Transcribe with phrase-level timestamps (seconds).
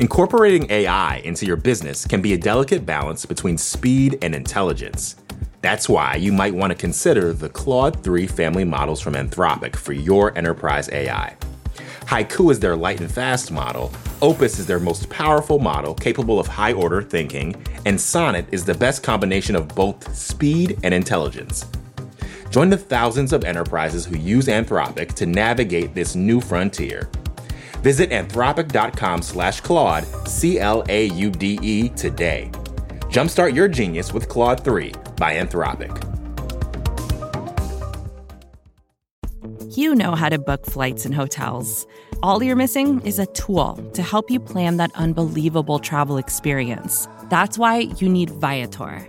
[0.00, 5.16] Incorporating AI into your business can be a delicate balance between speed and intelligence.
[5.60, 9.92] That's why you might want to consider the Claude 3 family models from Anthropic for
[9.92, 11.36] your enterprise AI.
[12.02, 13.92] Haiku is their light and fast model,
[14.22, 18.74] Opus is their most powerful model capable of high order thinking, and Sonnet is the
[18.74, 21.66] best combination of both speed and intelligence.
[22.50, 27.08] Join the thousands of enterprises who use Anthropic to navigate this new frontier.
[27.82, 32.50] Visit anthropic.com slash Claude, C L A U D E, today.
[33.10, 36.04] Jumpstart your genius with Claude 3 by Anthropic.
[39.76, 41.86] You know how to book flights and hotels.
[42.20, 47.06] All you're missing is a tool to help you plan that unbelievable travel experience.
[47.30, 49.08] That's why you need Viator.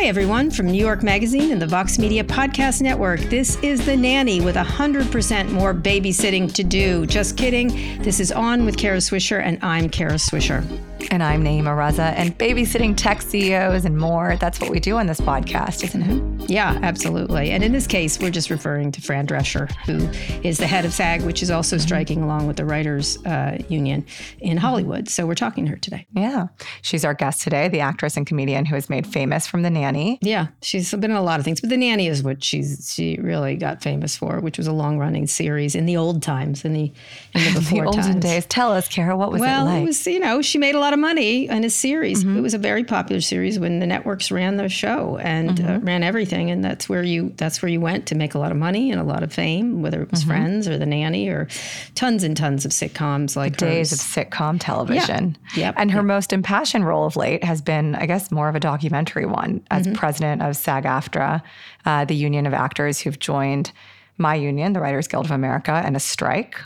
[0.00, 3.20] Hi, everyone, from New York Magazine and the Vox Media Podcast Network.
[3.20, 7.04] This is The Nanny with 100% more babysitting to do.
[7.04, 7.68] Just kidding.
[8.00, 10.64] This is On with Kara Swisher, and I'm Kara Swisher.
[11.10, 14.36] And I'm Nayeema Raza, and babysitting tech CEOs and more.
[14.36, 16.50] That's what we do on this podcast, isn't it?
[16.50, 17.50] Yeah, absolutely.
[17.50, 20.08] And in this case, we're just referring to Fran Drescher, who
[20.46, 24.06] is the head of SAG, which is also striking along with the Writers uh, Union
[24.40, 25.08] in Hollywood.
[25.08, 26.06] So we're talking to her today.
[26.12, 26.48] Yeah.
[26.80, 29.89] She's our guest today, the actress and comedian who was made famous from The Nanny.
[30.20, 33.18] Yeah, she's been in a lot of things, but The Nanny is what she's she
[33.20, 36.72] really got famous for, which was a long running series in the old times, in
[36.72, 36.92] the
[37.34, 38.24] in the before the olden times.
[38.24, 38.46] days.
[38.46, 39.82] Tell us, Kara, what was well, it like?
[39.82, 42.24] it was you know she made a lot of money in a series.
[42.24, 42.38] Mm-hmm.
[42.38, 45.86] It was a very popular series when the networks ran the show and uh, mm-hmm.
[45.86, 48.58] ran everything, and that's where you that's where you went to make a lot of
[48.58, 50.30] money and a lot of fame, whether it was mm-hmm.
[50.30, 51.48] Friends or The Nanny or
[51.94, 54.00] tons and tons of sitcoms like Days hers.
[54.00, 55.36] of sitcom television.
[55.56, 55.74] Yep.
[55.76, 59.26] And her most impassioned role of late has been, I guess, more of a documentary
[59.26, 59.94] one as Mm-hmm.
[59.94, 61.42] president of SAG AFTRA,
[61.86, 63.72] uh, the union of actors who've joined
[64.18, 66.60] my union, the Writers Guild of America, in a strike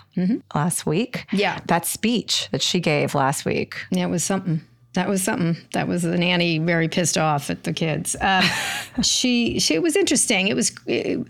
[0.54, 1.12] last week.
[1.28, 1.36] Mm-hmm.
[1.36, 1.60] Yeah.
[1.66, 3.76] That speech that she gave last week.
[3.90, 4.60] Yeah, it was something.
[4.94, 5.56] That was something.
[5.72, 8.14] That was the nanny very pissed off at the kids.
[8.20, 8.44] Um,
[9.02, 10.46] she, she, it was interesting.
[10.48, 10.72] It was,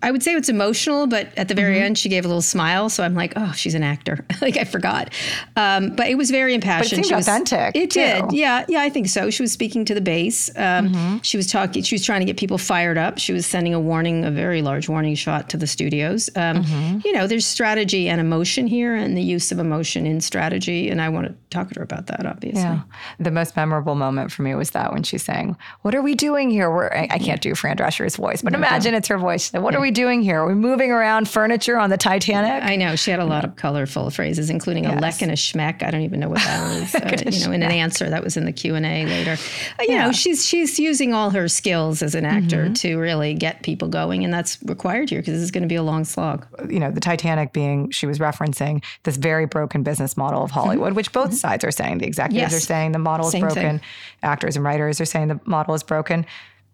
[0.03, 2.91] I would say it's emotional, but at the very end, she gave a little smile.
[2.91, 4.25] So I'm like, oh, she's an actor.
[4.43, 5.13] like I forgot.
[5.57, 7.01] Um, but it was very impassioned.
[7.01, 8.33] It seemed was- authentic, It did.
[8.33, 9.31] Yeah, yeah, I think so.
[9.31, 10.51] She was speaking to the base.
[10.57, 11.83] Um, She was talking.
[11.83, 13.19] She was trying to get people fired up.
[13.19, 16.29] She was sending a warning, a very large warning shot to the studios.
[16.37, 20.91] Um, You know, there's strategy and emotion here, and the use of emotion in strategy.
[20.91, 22.61] And I want to talk to her about that, obviously.
[22.61, 22.81] Yeah.
[23.19, 26.50] The most memorable moment for me was that when she's saying, What are we doing
[26.50, 26.70] here?
[26.70, 29.44] We're, I, I can't do Fran Drescher's voice, but imagine it's her voice.
[29.44, 30.41] She said, What are we doing here?
[30.41, 32.62] Are we moving around furniture on the Titanic?
[32.65, 35.00] I know she had a lot of colorful phrases, including a Yes.
[35.00, 35.82] leck and a schmeck.
[35.82, 36.94] I don't even know what that is.
[36.94, 39.37] uh, you know, in an answer that was in the Q and A later.
[39.78, 43.62] Uh, you know, she's she's using all her skills as an actor to really get
[43.62, 46.47] people going, and that's required here because this is going to be a long slog.
[46.69, 50.94] you know, the Titanic being, she was referencing this very broken business model of Hollywood,
[50.94, 51.98] which both sides are saying.
[51.98, 52.54] The executives Yes.
[52.62, 53.88] are saying the model is Same broken, thing.
[54.22, 56.27] actors and writers are saying the model is broken.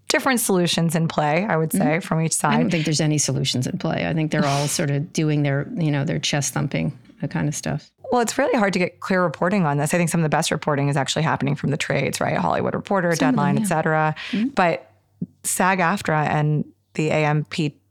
[0.09, 2.55] Different solutions in play, I would say, from each side.
[2.55, 4.07] I don't think there's any solutions in play.
[4.07, 6.99] I think they're all sort of doing their you know their chest thumping
[7.29, 7.91] kind of stuff.
[8.11, 9.95] Well, it's really hard to get clear reporting on this.
[9.95, 12.37] I think some of the best reporting is actually happening from the trades, right?
[12.37, 14.17] Hollywood Reporter, Deadline, et cetera.
[14.33, 14.49] Mm-hmm.
[14.49, 14.91] But
[15.45, 16.65] SAG AFTRA and
[16.95, 17.11] the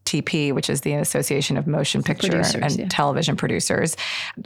[0.10, 2.88] AMPTP, which is the Association of Motion Picture and yeah.
[2.90, 3.96] Television Producers,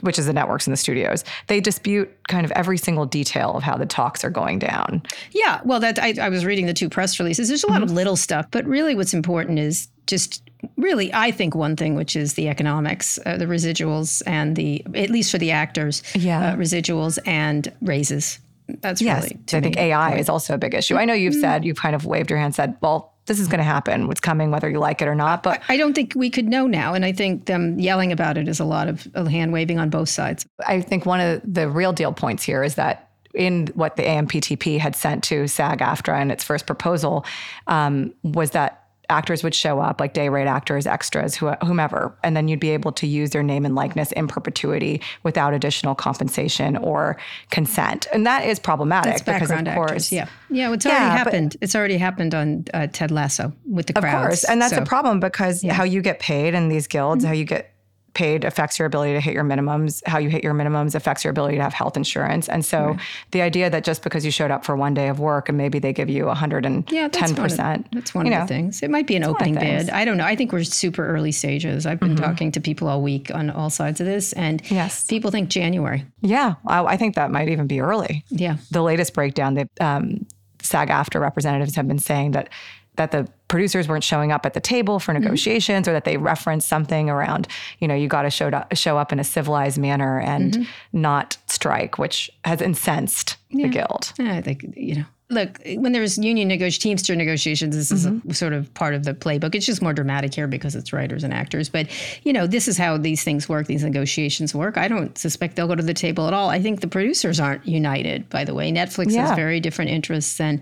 [0.00, 3.62] which is the networks and the studios, they dispute kind of every single detail of
[3.62, 5.02] how the talks are going down.
[5.32, 7.48] Yeah, well, that I, I was reading the two press releases.
[7.48, 10.42] There's a lot of little stuff, but really, what's important is just
[10.76, 15.10] really, I think one thing, which is the economics, uh, the residuals, and the at
[15.10, 16.52] least for the actors, Yeah.
[16.52, 18.38] uh, residuals and raises.
[18.80, 19.38] That's Yes, really.
[19.52, 20.96] I think AI is also a big issue.
[20.96, 23.58] I know you've said, you've kind of waved your hand, said, well, this is going
[23.58, 24.06] to happen.
[24.06, 25.42] What's coming, whether you like it or not.
[25.42, 28.48] But I don't think we could know now, and I think them yelling about it
[28.48, 30.46] is a lot of, hand waving on both sides.
[30.66, 34.78] I think one of the real deal points here is that in what the AMPTP
[34.78, 37.24] had sent to SAG AFTRA in its first proposal
[37.66, 38.83] um, was that
[39.14, 42.70] actors would show up like day rate actors, extras, who, whomever, and then you'd be
[42.70, 47.16] able to use their name and likeness in perpetuity without additional compensation or
[47.50, 48.06] consent.
[48.12, 50.12] And that is problematic because, background of course, actors.
[50.12, 50.72] Yeah, yeah.
[50.72, 51.56] It's Yeah, already but- happened.
[51.60, 54.26] It's already happened on uh, Ted Lasso with the Of crowds.
[54.26, 54.44] course.
[54.44, 57.44] And that's So- a problem because how you get paid in these guilds, how you
[57.44, 57.73] get
[58.14, 60.02] paid affects your ability to hit your minimums.
[60.06, 62.48] How you hit your minimums affects your ability to have health insurance.
[62.48, 63.00] And so right.
[63.32, 65.78] the idea that just because you showed up for one day of work and maybe
[65.78, 66.90] they give you 110%.
[66.90, 68.82] Yeah, that's one of, that's one of know, the things.
[68.82, 69.90] It might be an opening bid.
[69.90, 70.24] I don't know.
[70.24, 71.86] I think we're super early stages.
[71.86, 72.24] I've been mm-hmm.
[72.24, 75.04] talking to people all week on all sides of this, and yes.
[75.04, 76.04] people think January.
[76.20, 78.24] Yeah, I, I think that might even be early.
[78.30, 78.56] Yeah.
[78.70, 80.26] The latest breakdown, the um,
[80.62, 82.48] SAG AFTRA representatives have been saying that
[82.96, 85.22] that the producers weren't showing up at the table for mm-hmm.
[85.22, 85.90] negotiations mm-hmm.
[85.90, 87.48] or that they referenced something around,
[87.78, 91.00] you know, you got to show up, show up in a civilized manner and mm-hmm.
[91.00, 93.66] not strike, which has incensed yeah.
[93.66, 94.12] the guild.
[94.18, 98.30] Yeah, I think, you know, look, when there's union negotiations, Teamster negotiations, this is mm-hmm.
[98.30, 99.54] sort of part of the playbook.
[99.54, 101.68] It's just more dramatic here because it's writers and actors.
[101.68, 101.88] But,
[102.24, 104.76] you know, this is how these things work, these negotiations work.
[104.76, 106.50] I don't suspect they'll go to the table at all.
[106.50, 108.70] I think the producers aren't united, by the way.
[108.70, 109.26] Netflix yeah.
[109.26, 110.60] has very different interests than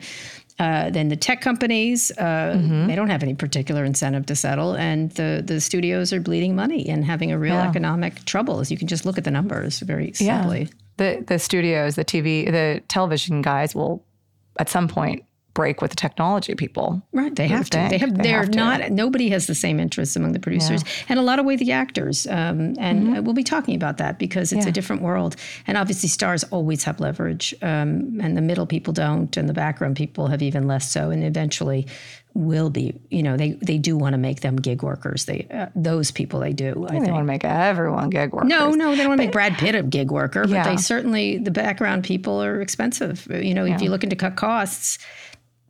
[0.59, 2.87] uh, then the tech companies, uh, mm-hmm.
[2.87, 6.89] they don't have any particular incentive to settle, and the the studios are bleeding money
[6.89, 7.69] and having a real yeah.
[7.69, 8.61] economic trouble.
[8.61, 10.63] As you can just look at the numbers very simply.
[10.63, 10.69] Yeah.
[10.99, 14.05] The the studios, the TV, the television guys will
[14.59, 17.03] at some point break with the technology people.
[17.13, 17.35] Right.
[17.35, 17.87] They have to.
[17.91, 18.17] They have.
[18.17, 18.91] They are not.
[18.91, 21.05] Nobody has the same interests among the producers, yeah.
[21.11, 22.27] and a lot of way the actors.
[22.27, 23.25] Um, and mm-hmm.
[23.25, 24.71] we'll be talking about that because it's yeah.
[24.71, 25.37] a different world.
[25.67, 29.97] And obviously, stars always have leverage, um, and the middle people don't, and the background
[29.97, 31.11] people have even less so.
[31.11, 31.87] And eventually,
[32.35, 32.99] will be.
[33.11, 35.27] You know, they they do want to make them gig workers.
[35.27, 36.87] They uh, those people they do.
[36.89, 38.49] I they want to make everyone gig workers.
[38.49, 40.43] No, no, they don't want to make Brad Pitt a gig worker.
[40.43, 40.65] But yeah.
[40.65, 43.27] they certainly the background people are expensive.
[43.31, 44.99] You know, if you're looking to cut costs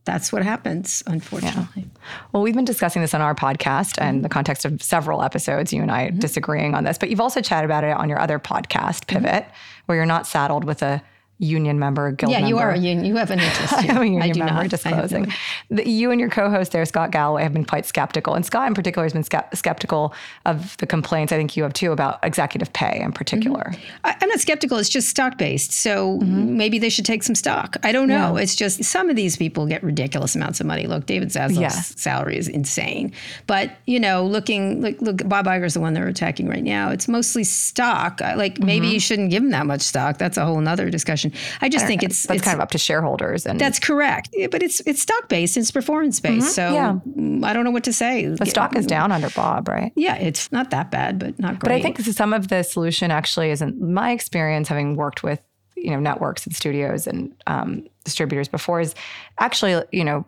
[0.05, 1.65] that's what happens, unfortunately.
[1.77, 2.01] Yeah.
[2.33, 4.23] Well, we've been discussing this on our podcast and mm-hmm.
[4.23, 6.19] the context of several episodes, you and I mm-hmm.
[6.19, 9.25] disagreeing on this, but you've also chatted about it on your other podcast, mm-hmm.
[9.25, 9.83] Pivot, mm-hmm.
[9.87, 11.03] where you're not saddled with a
[11.43, 12.49] union member, guild yeah, member.
[12.49, 13.05] you are a union.
[13.05, 13.73] You have an interest.
[13.73, 14.71] I am a union member not.
[14.71, 15.33] disclosing.
[15.71, 18.75] The, you and your co-host there, Scott Galloway, have been quite skeptical, and Scott in
[18.75, 20.15] particular has been skeptical
[20.47, 21.33] of the complaints.
[21.33, 23.73] I think you have too about executive pay in particular.
[23.73, 23.97] Mm-hmm.
[24.07, 24.79] I, am not skeptical.
[24.79, 26.57] It's just stock based, so mm-hmm.
[26.57, 27.77] maybe they should take some stock.
[27.83, 28.37] I don't know.
[28.37, 28.43] Yeah.
[28.43, 30.87] It's just some of these people get ridiculous amounts of money.
[30.87, 31.71] Look, David Zaslav's yeah.
[31.71, 33.13] salary is insane,
[33.47, 36.91] but you know, looking look, look, Bob Iger's the one they're attacking right now.
[36.91, 38.21] It's mostly stock.
[38.21, 38.95] Like maybe mm-hmm.
[38.95, 40.19] you shouldn't give him that much stock.
[40.19, 41.32] That's a whole other discussion.
[41.61, 44.31] I just I think it's that's it's, kind of up to shareholders and that's correct.
[44.33, 47.47] Yeah, but it's it's stock based it's performance based mm-hmm, so yeah.
[47.47, 48.27] I don't know what to say.
[48.27, 49.93] The stock is down under bob right?
[49.97, 53.11] Yeah it's not that bad but not great but i think some of the solution
[53.11, 55.41] actually isn't my experience having worked with
[55.77, 58.95] you know networks and studios and um, distributors before is
[59.39, 60.25] actually you know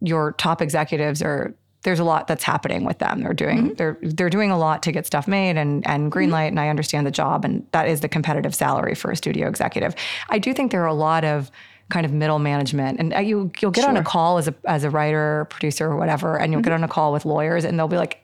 [0.00, 1.54] your top executives are
[1.86, 3.20] there's a lot that's happening with them.
[3.20, 3.74] They're doing mm-hmm.
[3.74, 6.48] they're they're doing a lot to get stuff made and and greenlight.
[6.48, 6.58] Mm-hmm.
[6.58, 9.94] And I understand the job, and that is the competitive salary for a studio executive.
[10.28, 11.48] I do think there are a lot of
[11.88, 13.90] kind of middle management, and uh, you you'll get sure.
[13.90, 16.70] on a call as a as a writer, producer, or whatever, and you'll mm-hmm.
[16.70, 18.22] get on a call with lawyers, and they'll be like.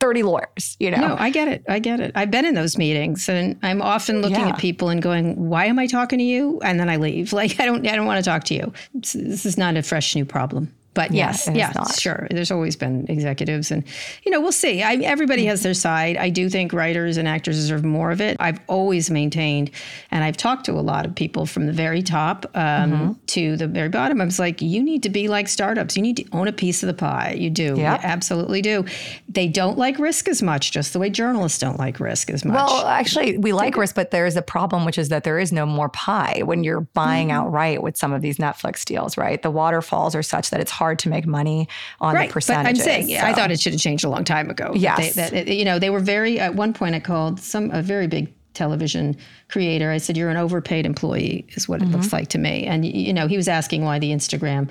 [0.00, 1.08] 30 lawyers, you know.
[1.08, 1.64] No, I get it.
[1.68, 2.12] I get it.
[2.14, 4.50] I've been in those meetings and I'm often looking yeah.
[4.50, 7.32] at people and going, "Why am I talking to you?" and then I leave.
[7.38, 8.72] Like I don't I don't want to talk to you.
[8.94, 10.72] This is not a fresh new problem.
[10.98, 12.26] But yes, yes, yes sure.
[12.28, 13.84] There's always been executives, and
[14.24, 14.82] you know, we'll see.
[14.82, 16.16] I, everybody has their side.
[16.16, 18.36] I do think writers and actors deserve more of it.
[18.40, 19.70] I've always maintained,
[20.10, 23.12] and I've talked to a lot of people from the very top um, mm-hmm.
[23.28, 24.20] to the very bottom.
[24.20, 25.96] I was like, you need to be like startups.
[25.96, 27.36] You need to own a piece of the pie.
[27.38, 27.76] You do.
[27.76, 27.76] Yep.
[27.76, 28.84] You absolutely do.
[29.28, 32.56] They don't like risk as much, just the way journalists don't like risk as much.
[32.56, 35.64] Well, actually, we like risk, but there's a problem, which is that there is no
[35.64, 37.46] more pie when you're buying mm-hmm.
[37.46, 39.16] outright with some of these Netflix deals.
[39.16, 41.68] Right, the waterfalls are such that it's hard hard to make money
[42.00, 42.28] on right.
[42.28, 42.78] the percentages.
[42.82, 43.26] But I'm saying, so.
[43.26, 44.72] I thought it should have changed a long time ago.
[44.74, 45.14] Yes.
[45.14, 48.06] They, that, you know, they were very, at one point I called some, a very
[48.06, 49.14] big television
[49.48, 49.90] creator.
[49.90, 51.96] I said, you're an overpaid employee is what it mm-hmm.
[51.96, 52.64] looks like to me.
[52.64, 54.70] And, you know, he was asking why the Instagram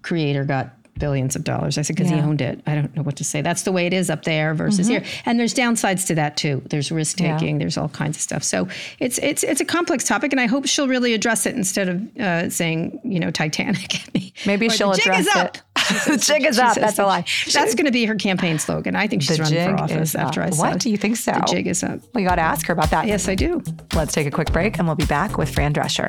[0.00, 1.78] creator got billions of dollars.
[1.78, 2.18] I said, because yeah.
[2.18, 2.60] he owned it.
[2.66, 3.42] I don't know what to say.
[3.42, 5.04] That's the way it is up there versus mm-hmm.
[5.04, 5.22] here.
[5.24, 6.62] And there's downsides to that too.
[6.66, 7.56] There's risk taking.
[7.56, 7.58] Yeah.
[7.58, 8.42] There's all kinds of stuff.
[8.42, 11.88] So it's it's it's a complex topic, and I hope she'll really address it instead
[11.88, 14.32] of uh, saying you know Titanic at me.
[14.46, 15.62] Maybe or she'll address it.
[16.06, 16.74] the jig is up.
[16.74, 17.24] That's a lie.
[17.52, 18.96] That's going to be her campaign slogan.
[18.96, 20.48] I think she's running for office after up.
[20.48, 20.58] I said.
[20.58, 21.32] What do you think so?
[21.32, 22.00] The jig is up.
[22.14, 23.06] We got to ask her about that.
[23.06, 23.62] Yes, I do.
[23.94, 26.08] Let's take a quick break, and we'll be back with Fran Drescher.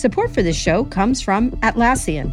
[0.00, 2.32] Support for this show comes from Atlassian.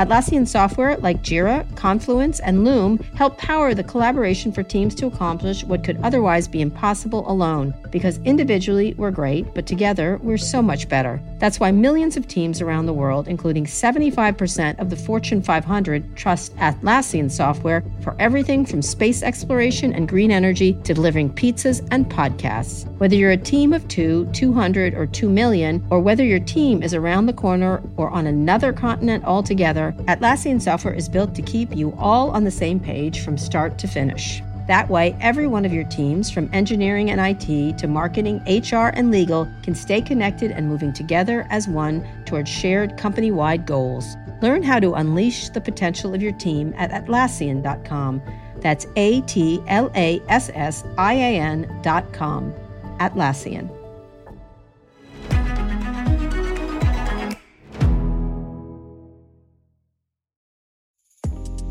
[0.00, 5.62] Atlassian software like Jira, Confluence, and Loom help power the collaboration for teams to accomplish
[5.62, 7.74] what could otherwise be impossible alone.
[7.90, 11.20] Because individually, we're great, but together, we're so much better.
[11.38, 16.56] That's why millions of teams around the world, including 75% of the Fortune 500, trust
[16.56, 22.90] Atlassian software for everything from space exploration and green energy to delivering pizzas and podcasts.
[22.96, 26.94] Whether you're a team of two, 200, or 2 million, or whether your team is
[26.94, 31.94] around the corner or on another continent altogether, Atlassian software is built to keep you
[31.98, 34.42] all on the same page from start to finish.
[34.66, 39.10] That way, every one of your teams, from engineering and IT to marketing, HR, and
[39.10, 44.16] legal, can stay connected and moving together as one towards shared company wide goals.
[44.42, 48.22] Learn how to unleash the potential of your team at Atlassian.com.
[48.58, 52.54] That's A T L A S S I A N.com.
[53.00, 53.79] Atlassian.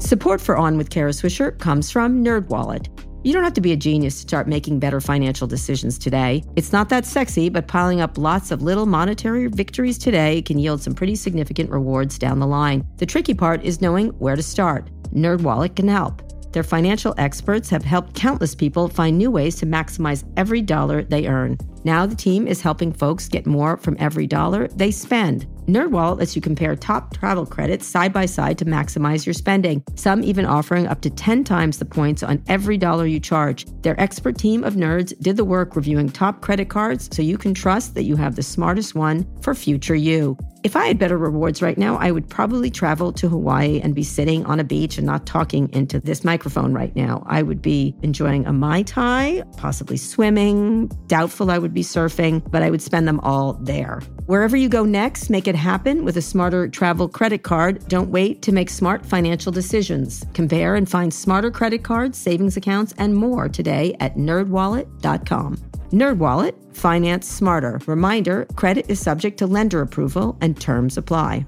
[0.09, 2.87] Support for On with Kara Swisher comes from NerdWallet.
[3.23, 6.43] You don't have to be a genius to start making better financial decisions today.
[6.55, 10.81] It's not that sexy, but piling up lots of little monetary victories today can yield
[10.81, 12.87] some pretty significant rewards down the line.
[12.97, 14.89] The tricky part is knowing where to start.
[15.13, 16.23] NerdWallet can help.
[16.53, 21.27] Their financial experts have helped countless people find new ways to maximize every dollar they
[21.27, 21.55] earn.
[21.83, 25.47] Now the team is helping folks get more from every dollar they spend.
[25.69, 29.83] NerdWallet lets you compare top travel credits side by side to maximize your spending.
[29.95, 33.65] Some even offering up to 10 times the points on every dollar you charge.
[33.81, 37.53] Their expert team of nerds did the work reviewing top credit cards so you can
[37.53, 40.37] trust that you have the smartest one for future you.
[40.61, 44.03] If I had better rewards right now, I would probably travel to Hawaii and be
[44.03, 47.23] sitting on a beach and not talking into this microphone right now.
[47.27, 50.87] I would be enjoying a Mai Tai, possibly swimming.
[51.07, 54.01] Doubtful I would be surfing, but I would spend them all there.
[54.25, 57.87] Wherever you go next, make it happen with a smarter travel credit card.
[57.87, 60.25] Don't wait to make smart financial decisions.
[60.33, 65.57] Compare and find smarter credit cards, savings accounts, and more today at nerdwallet.com.
[65.91, 67.79] NerdWallet, finance smarter.
[67.87, 71.45] Reminder, credit is subject to lender approval and terms apply.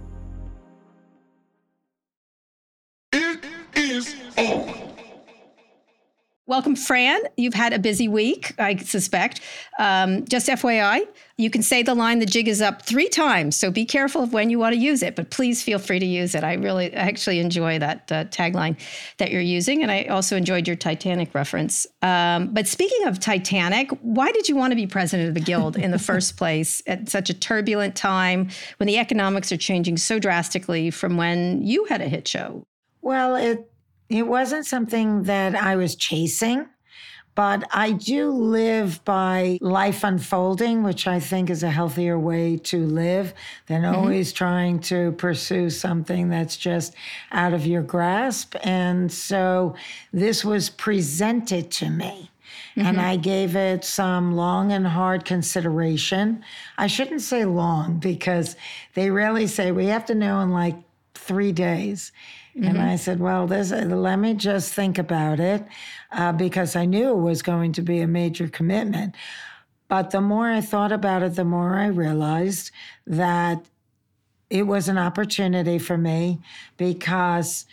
[6.51, 7.21] Welcome, Fran.
[7.37, 9.39] You've had a busy week, I suspect.
[9.79, 13.55] Um, just FYI, you can say the line, the jig is up three times.
[13.55, 16.05] So be careful of when you want to use it, but please feel free to
[16.05, 16.43] use it.
[16.43, 18.77] I really I actually enjoy that uh, tagline
[19.17, 19.81] that you're using.
[19.81, 21.87] And I also enjoyed your Titanic reference.
[22.01, 25.77] Um, but speaking of Titanic, why did you want to be president of the Guild
[25.77, 30.19] in the first place at such a turbulent time when the economics are changing so
[30.19, 32.65] drastically from when you had a hit show?
[33.01, 33.70] Well, it
[34.11, 36.67] it wasn't something that I was chasing,
[37.33, 42.85] but I do live by life unfolding, which I think is a healthier way to
[42.85, 43.33] live
[43.67, 43.95] than mm-hmm.
[43.95, 46.93] always trying to pursue something that's just
[47.31, 48.55] out of your grasp.
[48.63, 49.75] And so
[50.11, 52.29] this was presented to me.
[52.75, 52.87] Mm-hmm.
[52.87, 56.43] And I gave it some long and hard consideration.
[56.77, 58.57] I shouldn't say long because
[58.93, 60.75] they rarely say we have to know in like
[61.13, 62.11] three days.
[62.55, 62.65] Mm-hmm.
[62.65, 65.65] And I said, well, this, let me just think about it
[66.11, 69.15] uh, because I knew it was going to be a major commitment.
[69.87, 72.71] But the more I thought about it, the more I realized
[73.07, 73.65] that
[74.49, 76.39] it was an opportunity for me
[76.77, 77.65] because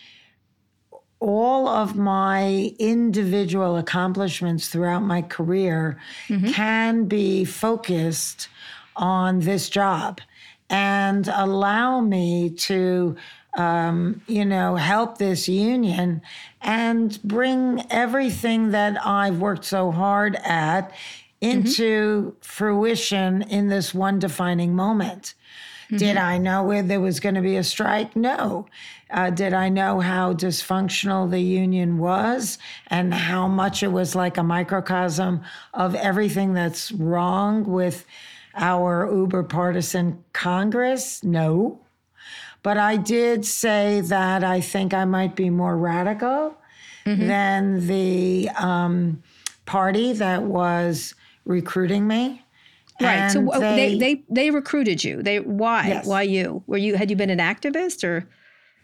[1.21, 6.51] all of my individual accomplishments throughout my career mm-hmm.
[6.51, 8.49] can be focused
[8.95, 10.21] on this job
[10.71, 13.17] and allow me to
[13.55, 16.23] um, you know, help this union
[16.61, 20.93] and bring everything that I've worked so hard at
[21.40, 22.40] into mm-hmm.
[22.40, 25.35] fruition in this one defining moment.
[25.87, 25.97] Mm-hmm.
[25.97, 28.14] Did I know where there was going to be a strike?
[28.14, 28.67] No.
[29.11, 34.37] Uh, did I know how dysfunctional the union was and how much it was like
[34.37, 38.05] a microcosm of everything that's wrong with
[38.55, 41.25] our uber partisan Congress?
[41.25, 41.81] No.
[42.62, 46.57] But I did say that I think I might be more radical
[47.07, 47.27] mm-hmm.
[47.27, 49.23] than the um,
[49.65, 52.45] party that was recruiting me.
[53.00, 53.15] Right.
[53.15, 55.23] And so they, they, they they recruited you.
[55.23, 56.07] They why yes.
[56.07, 58.29] why you were you had you been an activist or?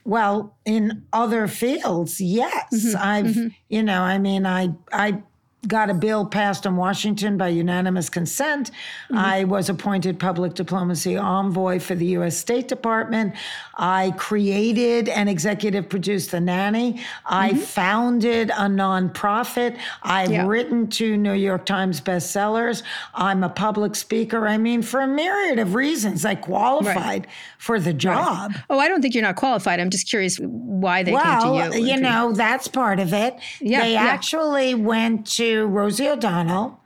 [0.06, 2.68] Well, in other fields, yes.
[2.72, 2.96] Mm-hmm.
[3.02, 3.48] I've mm-hmm.
[3.68, 5.22] you know I mean I I
[5.66, 8.70] got a bill passed in Washington by unanimous consent.
[8.70, 9.18] Mm-hmm.
[9.18, 12.36] I was appointed public diplomacy envoy for the U.S.
[12.36, 13.34] State Department.
[13.76, 16.94] I created and executive produced The Nanny.
[16.94, 17.26] Mm-hmm.
[17.26, 19.78] I founded a nonprofit.
[20.02, 20.46] I've yeah.
[20.46, 22.82] written two New York Times bestsellers.
[23.14, 24.46] I'm a public speaker.
[24.46, 27.26] I mean, for a myriad of reasons, I qualified right.
[27.58, 28.52] for the job.
[28.52, 28.64] Right.
[28.70, 29.80] Oh, I don't think you're not qualified.
[29.80, 31.84] I'm just curious why they well, came to you.
[31.84, 33.38] Well, You know, that's part of it.
[33.60, 34.02] Yeah, they yeah.
[34.02, 36.80] actually went to Rosie O'Donnell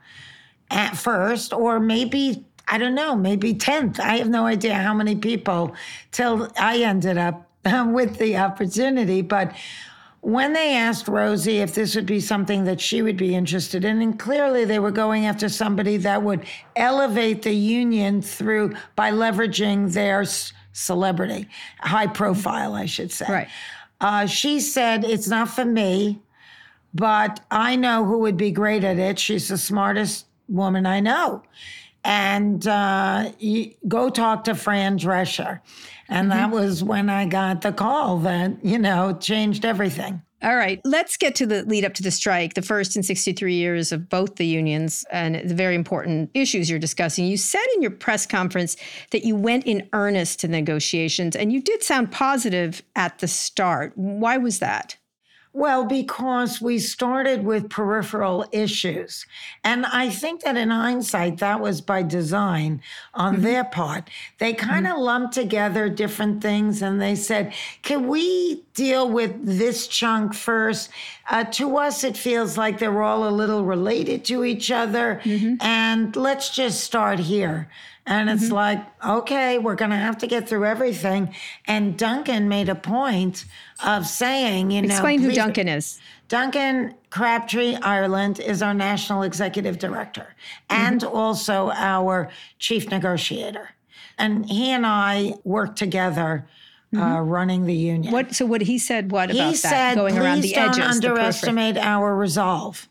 [0.69, 3.99] at first, or maybe I don't know, maybe 10th.
[3.99, 5.75] I have no idea how many people
[6.11, 9.23] till I ended up with the opportunity.
[9.23, 9.55] But
[10.21, 14.01] when they asked Rosie if this would be something that she would be interested in,
[14.01, 16.45] and clearly they were going after somebody that would
[16.75, 20.25] elevate the union through by leveraging their
[20.73, 21.47] celebrity,
[21.79, 23.25] high profile, I should say.
[23.27, 23.47] Right.
[24.01, 26.21] Uh, she said, It's not for me,
[26.93, 29.19] but I know who would be great at it.
[29.19, 31.43] She's the smartest woman I know.
[32.03, 33.31] And uh,
[33.87, 35.59] go talk to Fran Drescher.
[36.07, 36.39] And mm-hmm.
[36.39, 40.21] that was when I got the call that, you know, changed everything.
[40.41, 43.53] All right, let's get to the lead up to the strike, the first in 63
[43.53, 47.25] years of both the unions and the very important issues you're discussing.
[47.25, 48.77] You said in your press conference
[49.11, 53.91] that you went in earnest to negotiations, and you did sound positive at the start.
[53.95, 54.95] Why was that?
[55.51, 59.25] Well, because we started with peripheral issues.
[59.63, 62.83] And I think that in hindsight, that was by design
[63.15, 63.43] on mm-hmm.
[63.43, 64.11] their part.
[64.37, 65.01] They kind of mm-hmm.
[65.01, 70.91] lumped together different things and they said, can we deal with this chunk first?
[71.27, 75.19] Uh, to us, it feels like they're all a little related to each other.
[75.23, 75.55] Mm-hmm.
[75.61, 77.69] And let's just start here.
[78.09, 78.55] And it's mm-hmm.
[78.55, 81.33] like, okay, we're going to have to get through everything.
[81.65, 83.45] And Duncan made a point
[83.85, 85.99] of saying, you know, explain who Duncan is.
[86.27, 90.35] Duncan Crabtree Ireland is our national executive director
[90.71, 91.15] and mm-hmm.
[91.15, 93.69] also our chief negotiator.
[94.17, 96.47] And he and I work together.
[96.91, 97.05] Uh, mm-hmm.
[97.05, 98.11] Uh, running the union.
[98.11, 98.33] What?
[98.33, 99.11] So what he said?
[99.11, 99.95] What he about said, that?
[99.95, 100.77] Going around the edges.
[100.77, 102.89] Don't underestimate our resolve.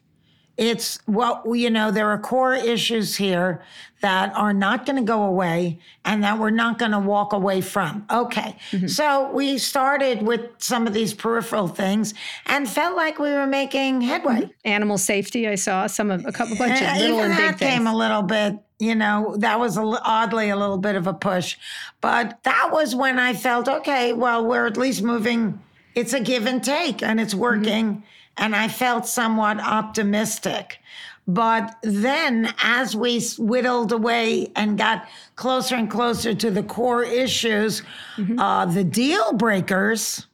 [0.59, 3.63] It's what well, you know, there are core issues here
[4.01, 7.61] that are not going to go away and that we're not going to walk away
[7.61, 8.05] from.
[8.11, 8.57] Okay.
[8.73, 8.89] Mm-hmm.
[8.89, 12.15] So we started with some of these peripheral things
[12.47, 14.43] and felt like we were making headway.
[14.43, 14.51] Mm-hmm.
[14.65, 17.87] Animal safety, I saw some of a couple bunch of little and big that came
[17.87, 21.57] a little bit you know that was a, oddly a little bit of a push
[22.01, 25.61] but that was when i felt okay well we're at least moving
[25.97, 27.43] it's a give and take and it's mm-hmm.
[27.43, 28.05] working mm-hmm
[28.39, 30.79] and I felt somewhat optimistic.
[31.27, 37.83] But then, as we whittled away and got closer and closer to the core issues,
[38.17, 38.39] mm-hmm.
[38.39, 40.27] uh, the deal breakers,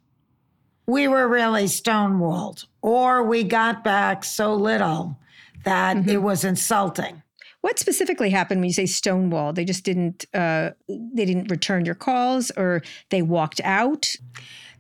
[0.87, 5.19] we were really stonewalled, or we got back so little
[5.65, 6.11] that mm-hmm.
[6.11, 7.23] it was insulting.
[7.63, 9.53] What specifically happened when you say stonewall?
[9.53, 14.15] They just didn't uh, they didn't return your calls, or they walked out.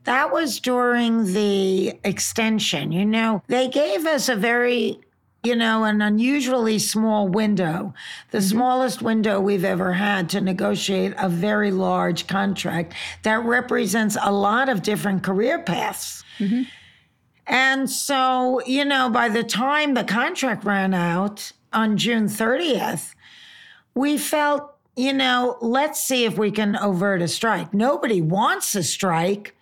[0.05, 2.93] That was during the extension.
[2.93, 5.01] You know, they gave us a very
[5.45, 7.93] you know, an unusually small window,
[8.31, 8.47] the mm-hmm.
[8.47, 14.71] smallest window we've ever had to negotiate a very large contract that represents a lot
[14.71, 16.25] of different career paths.
[16.39, 16.63] Mm-hmm.
[17.47, 23.15] And so, you know, by the time the contract ran out on June 30th,
[23.95, 27.75] we felt, you know, let's see if we can avert a strike.
[27.75, 29.55] Nobody wants a strike.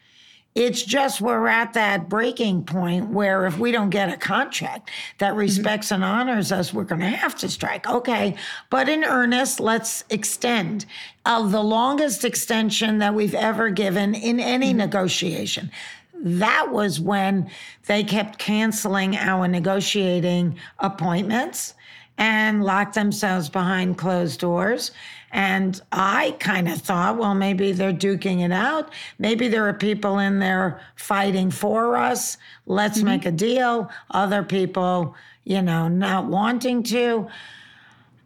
[0.54, 5.30] It's just we're at that breaking point where if we don't get a contract that
[5.30, 5.38] mm-hmm.
[5.38, 6.02] respects mm-hmm.
[6.02, 7.88] and honors us, we're going to have to strike.
[7.88, 8.34] Okay.
[8.68, 10.84] But in earnest, let's extend
[11.24, 14.78] uh, the longest extension that we've ever given in any mm-hmm.
[14.78, 15.70] negotiation.
[16.14, 17.50] That was when
[17.86, 21.74] they kept canceling our negotiating appointments
[22.18, 24.92] and locked themselves behind closed doors.
[25.32, 28.92] And I kind of thought, well, maybe they're duking it out.
[29.18, 32.36] Maybe there are people in there fighting for us.
[32.66, 33.06] Let's mm-hmm.
[33.06, 33.90] make a deal.
[34.10, 37.28] Other people, you know, not wanting to.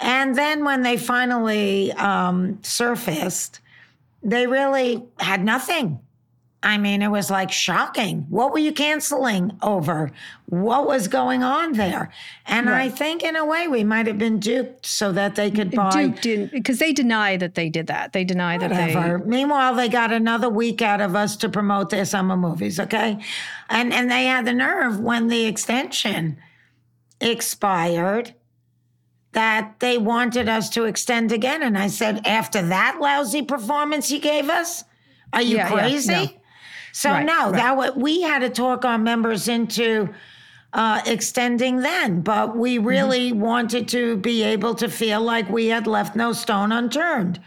[0.00, 3.60] And then when they finally um, surfaced,
[4.22, 6.00] they really had nothing.
[6.66, 8.26] I mean, it was like shocking.
[8.28, 10.10] What were you canceling over?
[10.46, 12.10] What was going on there?
[12.44, 12.86] And right.
[12.86, 16.08] I think, in a way, we might have been duped so that they could buy.
[16.08, 18.12] Duped because they deny that they did that.
[18.12, 18.74] They deny Whatever.
[18.74, 19.30] that they.
[19.30, 22.80] Meanwhile, they got another week out of us to promote their summer movies.
[22.80, 23.16] Okay,
[23.68, 26.36] and and they had the nerve when the extension
[27.20, 28.34] expired
[29.30, 31.62] that they wanted us to extend again.
[31.62, 34.82] And I said, after that lousy performance you gave us,
[35.32, 36.12] are you yeah, crazy?
[36.12, 36.30] Yeah, no.
[36.96, 37.76] So right, no, right.
[37.76, 40.14] that we had to talk our members into
[40.72, 43.40] uh, extending then, but we really mm-hmm.
[43.40, 47.38] wanted to be able to feel like we had left no stone unturned.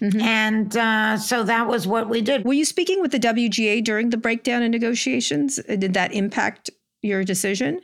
[0.00, 0.20] Mm-hmm.
[0.20, 2.44] And uh, so that was what we did.
[2.44, 5.60] Were you speaking with the WGA during the breakdown in negotiations?
[5.68, 6.68] Did that impact
[7.00, 7.82] your decision?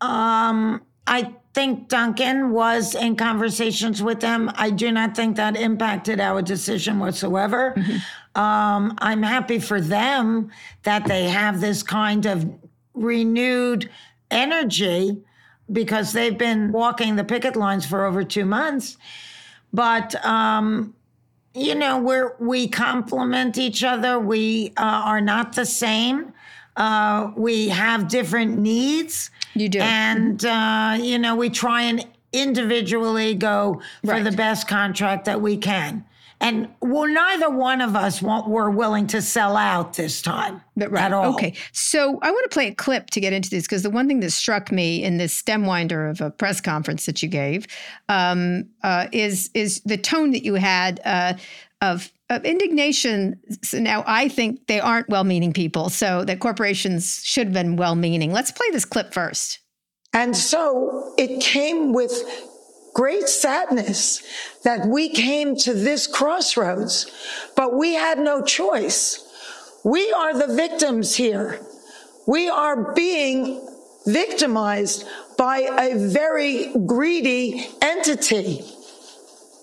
[0.00, 4.50] Um, I think Duncan was in conversations with them.
[4.56, 7.74] I do not think that impacted our decision whatsoever.
[7.76, 7.96] Mm-hmm.
[8.36, 10.50] Um, I'm happy for them
[10.82, 12.48] that they have this kind of
[12.94, 13.90] renewed
[14.30, 15.22] energy
[15.72, 18.96] because they've been walking the picket lines for over two months.
[19.72, 20.94] But um,
[21.54, 24.18] you know, we're we complement each other.
[24.18, 26.32] We uh, are not the same.
[26.76, 29.30] Uh, we have different needs.
[29.54, 29.78] You do.
[29.80, 34.24] And, uh, you know, we try and individually go for right.
[34.24, 36.04] the best contract that we can.
[36.40, 41.04] And well, neither one of us were willing to sell out this time but right.
[41.04, 41.34] at all.
[41.34, 41.54] Okay.
[41.72, 44.20] So I want to play a clip to get into this because the one thing
[44.20, 47.66] that struck me in this stem winder of a press conference that you gave
[48.08, 51.34] um, uh, is is the tone that you had uh,
[51.80, 53.40] of of indignation.
[53.62, 58.32] So now I think they aren't well-meaning people, so that corporations should have been well-meaning.
[58.32, 59.60] Let's play this clip first.
[60.12, 62.12] And so it came with
[62.96, 64.22] great sadness
[64.62, 67.04] that we came to this crossroads,
[67.54, 69.22] but we had no choice.
[69.84, 71.60] We are the victims here.
[72.26, 73.60] We are being
[74.06, 75.06] victimized
[75.36, 78.64] by a very greedy entity.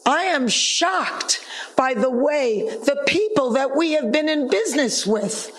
[0.05, 1.43] I am shocked
[1.75, 5.51] by the way the people that we have been in business with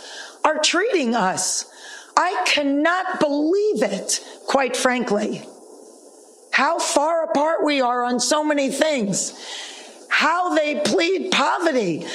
[0.44, 1.68] are treating us.
[2.16, 5.42] I cannot believe it, quite frankly.
[6.54, 9.32] How far apart we are on so many things.
[10.08, 12.06] How they plead poverty,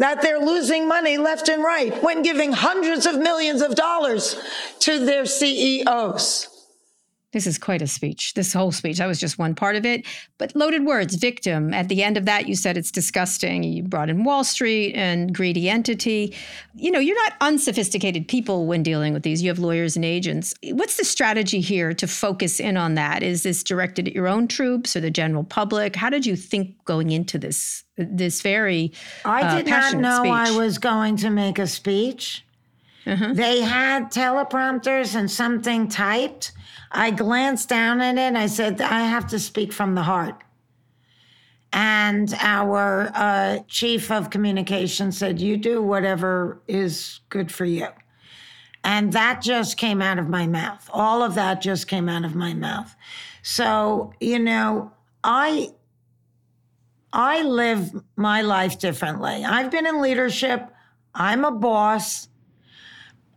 [0.00, 4.42] that they're losing money left and right when giving hundreds of millions of dollars
[4.80, 6.55] to their CEOs.
[7.36, 8.32] This is quite a speech.
[8.32, 8.96] This whole speech.
[8.96, 10.06] That was just one part of it.
[10.38, 11.74] But loaded words, victim.
[11.74, 13.62] At the end of that, you said it's disgusting.
[13.62, 16.34] You brought in Wall Street and greedy entity.
[16.74, 19.42] You know, you're not unsophisticated people when dealing with these.
[19.42, 20.54] You have lawyers and agents.
[20.62, 23.22] What's the strategy here to focus in on that?
[23.22, 25.94] Is this directed at your own troops or the general public?
[25.94, 28.94] How did you think going into this this very
[29.26, 30.32] I uh, did not know speech?
[30.32, 32.46] I was going to make a speech.
[33.06, 33.34] Uh-huh.
[33.34, 36.52] They had teleprompters and something typed.
[36.90, 38.20] I glanced down at it.
[38.20, 40.42] And I said, I have to speak from the heart.
[41.72, 47.88] And our uh, chief of communication said, You do whatever is good for you.
[48.82, 50.88] And that just came out of my mouth.
[50.92, 52.94] All of that just came out of my mouth.
[53.42, 54.92] So, you know,
[55.24, 55.70] I
[57.12, 59.44] I live my life differently.
[59.44, 60.70] I've been in leadership.
[61.14, 62.28] I'm a boss.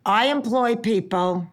[0.05, 1.51] I employ people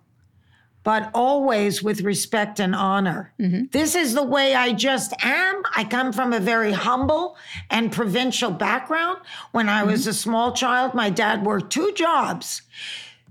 [0.86, 3.32] but always with respect and honor.
[3.40, 3.64] Mm-hmm.
[3.72, 5.64] This is the way I just am.
[5.74, 7.36] I come from a very humble
[7.70, 9.18] and provincial background.
[9.50, 9.90] When I mm-hmm.
[9.90, 12.62] was a small child, my dad worked two jobs.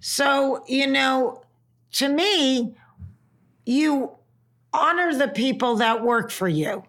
[0.02, 1.44] So, you know,
[1.94, 2.76] to me,
[3.66, 4.12] you
[4.74, 6.84] honor the people that work for you.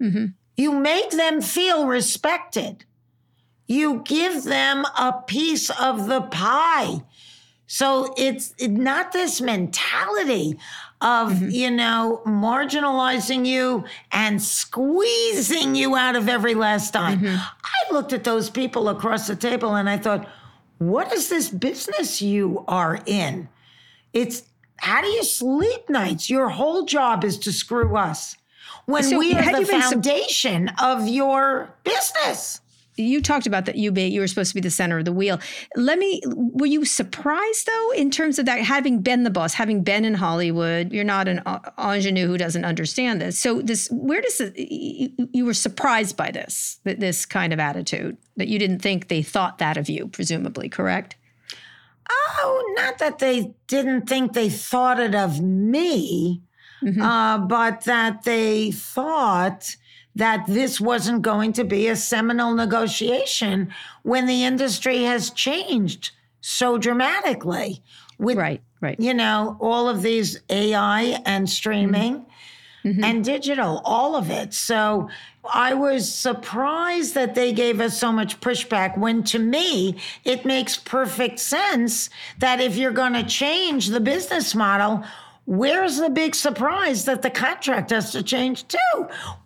[0.00, 0.26] Mm-hmm.
[0.56, 2.84] You make them feel respected.
[3.66, 7.02] You give them a piece of the pie.
[7.72, 10.58] So it's not this mentality
[11.00, 11.48] of, mm-hmm.
[11.48, 17.20] you know, marginalizing you and squeezing you out of every last dime.
[17.20, 17.34] Mm-hmm.
[17.34, 20.28] I looked at those people across the table and I thought,
[20.76, 23.48] what is this business you are in?
[24.12, 24.42] It's
[24.76, 26.28] how do you sleep nights?
[26.28, 28.36] Your whole job is to screw us
[28.84, 32.60] when so we are the foundation of your business
[32.96, 35.12] you talked about that you be you were supposed to be the center of the
[35.12, 35.40] wheel.
[35.76, 39.82] Let me were you surprised though in terms of that having been the boss, having
[39.82, 41.42] been in Hollywood, you're not an
[41.78, 43.38] ingenue who doesn't understand this.
[43.38, 48.16] So this where does it, you, you were surprised by this this kind of attitude
[48.36, 51.16] that you didn't think they thought that of you presumably, correct?
[52.10, 56.42] Oh, not that they didn't think they thought it of me,
[56.82, 57.00] mm-hmm.
[57.00, 59.76] uh, but that they thought
[60.14, 63.72] that this wasn't going to be a seminal negotiation
[64.02, 67.82] when the industry has changed so dramatically
[68.18, 72.88] with right right you know all of these ai and streaming mm-hmm.
[72.88, 73.04] Mm-hmm.
[73.04, 75.08] and digital all of it so
[75.54, 80.76] i was surprised that they gave us so much pushback when to me it makes
[80.76, 85.04] perfect sense that if you're going to change the business model
[85.44, 88.78] Where's the big surprise that the contract has to change too?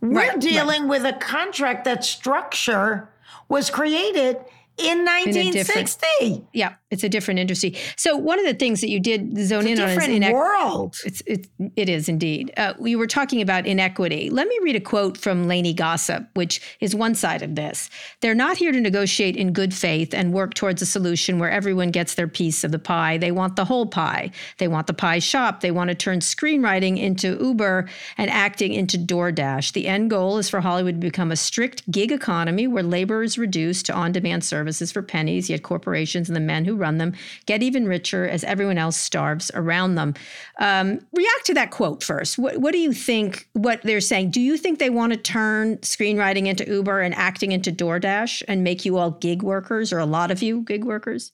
[0.00, 0.90] We're right, dealing right.
[0.90, 3.08] with a contract that structure
[3.48, 4.36] was created
[4.76, 6.06] in 1960.
[6.20, 6.74] In yeah.
[6.90, 7.74] It's a different industry.
[7.96, 10.96] So one of the things that you did zone in on is different world.
[11.04, 12.52] It's it, it is indeed.
[12.56, 14.30] Uh, we were talking about inequity.
[14.30, 17.90] Let me read a quote from Lainey Gossip, which is one side of this.
[18.20, 21.90] They're not here to negotiate in good faith and work towards a solution where everyone
[21.90, 23.18] gets their piece of the pie.
[23.18, 24.30] They want the whole pie.
[24.58, 25.60] They want the pie shop.
[25.60, 29.72] They want to turn screenwriting into Uber and acting into DoorDash.
[29.72, 33.38] The end goal is for Hollywood to become a strict gig economy where labor is
[33.38, 37.14] reduced to on-demand services for pennies, yet corporations and the men who run them
[37.46, 40.14] get even richer as everyone else starves around them.
[40.58, 42.38] Um, react to that quote first.
[42.38, 43.48] What, what do you think?
[43.52, 44.30] What they're saying?
[44.30, 48.62] Do you think they want to turn screenwriting into Uber and acting into DoorDash and
[48.62, 51.32] make you all gig workers, or a lot of you gig workers?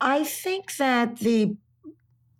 [0.00, 1.56] I think that the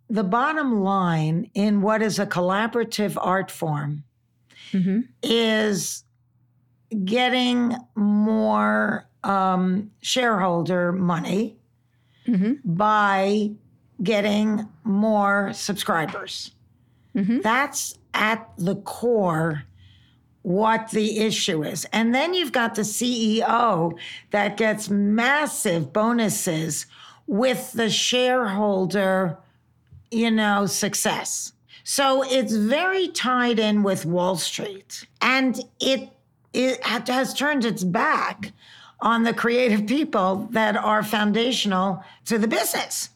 [0.08, 4.04] the bottom line in what is a collaborative art form
[4.72, 5.00] Mm-hmm.
[5.22, 6.02] is
[7.04, 11.56] getting more um, shareholder money
[12.26, 12.54] Mm-hmm.
[12.64, 13.50] by
[14.02, 16.50] getting more subscribers.
[17.14, 17.42] Mhm.
[17.42, 19.62] That's at the core
[20.42, 21.86] what the issue is.
[21.92, 23.96] And then you've got the CEO
[24.30, 26.86] that gets massive bonuses
[27.26, 29.38] with the shareholder,
[30.10, 31.52] you know, success.
[31.82, 35.06] So it's very tied in with Wall Street.
[35.20, 36.10] And it,
[36.52, 38.52] it has turned its back
[39.00, 43.10] on the creative people that are foundational to the business.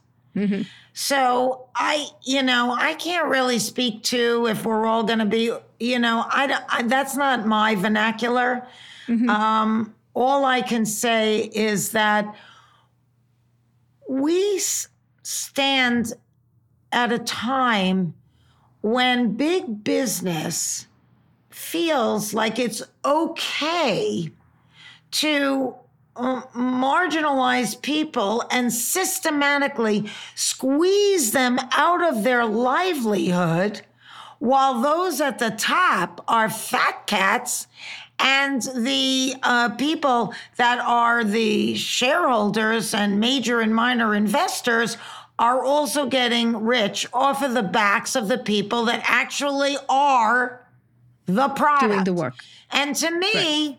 [0.93, 5.53] So I, you know, I can't really speak to if we're all going to be,
[5.79, 8.67] you know, I, don't- I that's not my vernacular.
[9.29, 12.35] Um, all I can say is that
[14.09, 14.89] we s-
[15.23, 16.13] stand
[16.93, 18.15] at a time
[18.83, 20.87] when big business
[21.51, 24.31] feels like it's okay
[25.13, 25.75] to
[26.17, 33.83] uh, marginalize people and systematically squeeze them out of their livelihood
[34.39, 37.67] while those at the top are fat cats
[38.19, 44.97] and the uh, people that are the shareholders and major and minor investors
[45.39, 50.67] are also getting rich off of the backs of the people that actually are
[51.27, 52.35] the product Doing the work.
[52.71, 53.79] and to me,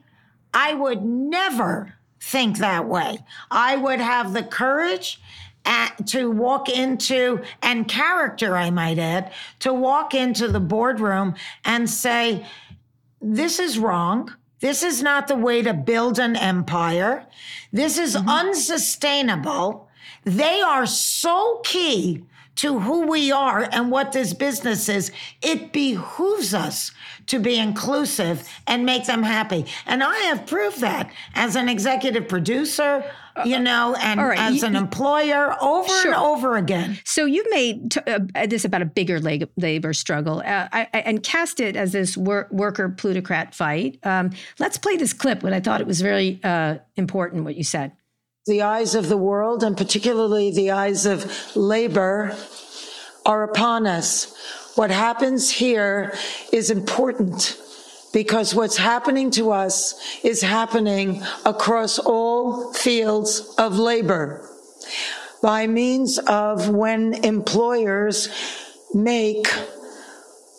[0.54, 3.20] I would never think that way.
[3.50, 5.20] I would have the courage
[5.66, 11.36] at, to walk into, and character, I might add, to walk into the boardroom
[11.66, 12.46] and say,
[13.22, 14.34] this is wrong.
[14.60, 17.26] This is not the way to build an empire.
[17.72, 18.30] This is mm-hmm.
[18.30, 19.88] unsustainable.
[20.24, 25.12] They are so key to who we are and what this business is.
[25.42, 26.92] It behooves us
[27.28, 29.66] to be inclusive and make them happy.
[29.86, 33.04] And I have proved that as an executive producer,
[33.46, 36.14] you know, and right, as an employer over Sure.
[36.14, 37.00] and over again.
[37.06, 39.20] So you've made t- uh, this about a bigger
[39.56, 44.00] labor struggle uh, I, I, and cast it as this wor- worker plutocrat fight.
[44.04, 47.64] Um, let's play this clip, but I thought it was very uh, important what you
[47.64, 47.94] said.
[48.48, 52.36] The eyes of the world, and particularly the eyes of labor,
[53.24, 54.36] are upon us.
[54.76, 56.16] What happens here
[56.52, 57.62] is important
[58.12, 64.50] because what's happening to us is happening across all fields of labor
[65.44, 68.28] by means of when employers
[68.94, 69.48] make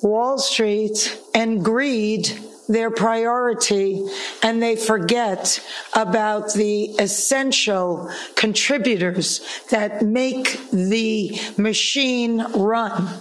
[0.05, 2.39] Wall Street and greed
[2.73, 4.05] their priority
[4.43, 5.63] and they forget
[5.95, 13.21] about the essential contributors that make the machine run.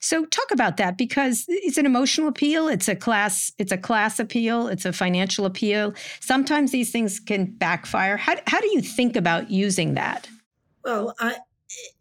[0.00, 2.68] So talk about that because it's an emotional appeal.
[2.68, 3.50] It's a class.
[3.58, 4.68] It's a class appeal.
[4.68, 5.94] It's a financial appeal.
[6.20, 8.18] Sometimes these things can backfire.
[8.18, 10.28] How how do you think about using that?
[10.84, 11.36] Well, I,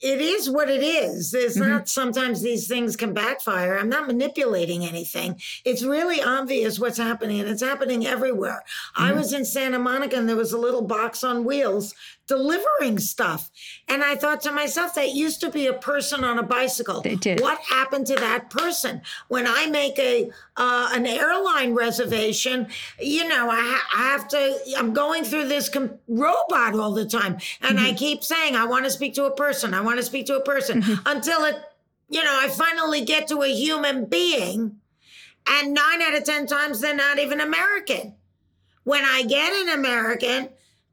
[0.01, 1.33] it is what it is.
[1.33, 1.69] It's mm-hmm.
[1.69, 3.77] not sometimes these things can backfire.
[3.77, 5.39] I'm not manipulating anything.
[5.65, 8.63] It's really obvious what's happening, and it's happening everywhere.
[8.95, 9.17] I mm-hmm.
[9.17, 11.93] was in Santa Monica, and there was a little box on wheels
[12.27, 13.51] delivering stuff.
[13.87, 17.01] And I thought to myself, that used to be a person on a bicycle.
[17.01, 17.41] They did.
[17.41, 19.01] What happened to that person?
[19.27, 22.67] When I make a uh, an airline reservation,
[22.99, 24.59] you know, I, ha- I have to.
[24.77, 28.85] I'm going through this com- robot all the time, and I keep saying, I want
[28.85, 29.73] to speak to a person.
[29.73, 31.55] I want to speak to a person until it,
[32.09, 34.77] you know, I finally get to a human being,
[35.47, 38.15] and nine out of ten times they're not even American.
[38.83, 40.49] When I get an American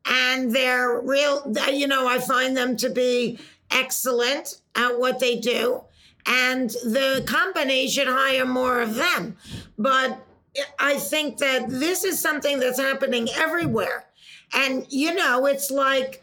[0.06, 3.38] and they're real, you know, I find them to be
[3.70, 5.82] excellent at what they do.
[6.26, 9.36] And the company should hire more of them.
[9.78, 10.24] But
[10.78, 14.04] I think that this is something that's happening everywhere.
[14.52, 16.22] And, you know, it's like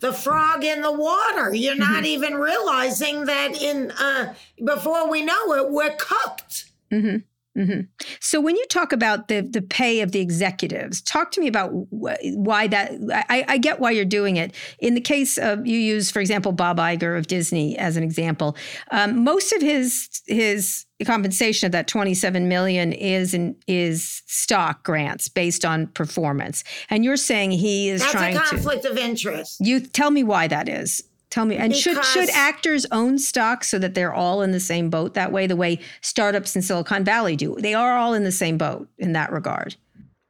[0.00, 1.54] the frog in the water.
[1.54, 6.70] You're not even realizing that in uh, before we know it, we're cooked.
[6.90, 7.18] Mm-hmm.
[7.56, 7.82] Mm-hmm.
[8.20, 11.70] So when you talk about the the pay of the executives, talk to me about
[11.70, 12.92] wh- why that.
[13.28, 14.52] I, I, get why you're doing it.
[14.80, 18.56] In the case of you use, for example, Bob Iger of Disney as an example.
[18.90, 25.28] Um, most of his his compensation of that 27 million is in, is stock grants
[25.28, 29.58] based on performance, and you're saying he is That's trying a conflict to, of interest.
[29.60, 31.04] You tell me why that is.
[31.34, 34.60] Tell me, and because should should actors own stock so that they're all in the
[34.60, 35.48] same boat that way?
[35.48, 39.14] The way startups in Silicon Valley do, they are all in the same boat in
[39.14, 39.74] that regard.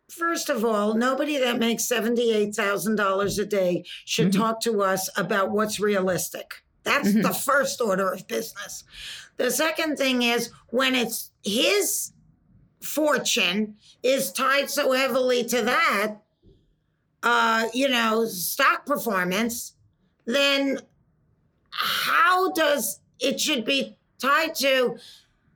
[0.08, 4.40] First of all, nobody that makes seventy-eight thousand dollars a day should mm-hmm.
[4.40, 6.64] talk to us about what's realistic.
[6.84, 7.20] That's mm-hmm.
[7.20, 8.84] the first order of business.
[9.36, 12.12] The second thing is when it's his
[12.80, 16.14] fortune is tied so heavily to that,
[17.22, 19.74] uh, you know, stock performance,
[20.24, 20.78] then
[21.74, 24.96] how does it should be tied to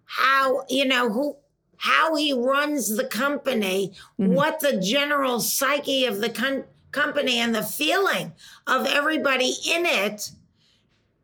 [0.05, 1.37] how you know who
[1.77, 4.35] how he runs the company mm-hmm.
[4.35, 8.33] what the general psyche of the con- company and the feeling
[8.67, 10.31] of everybody in it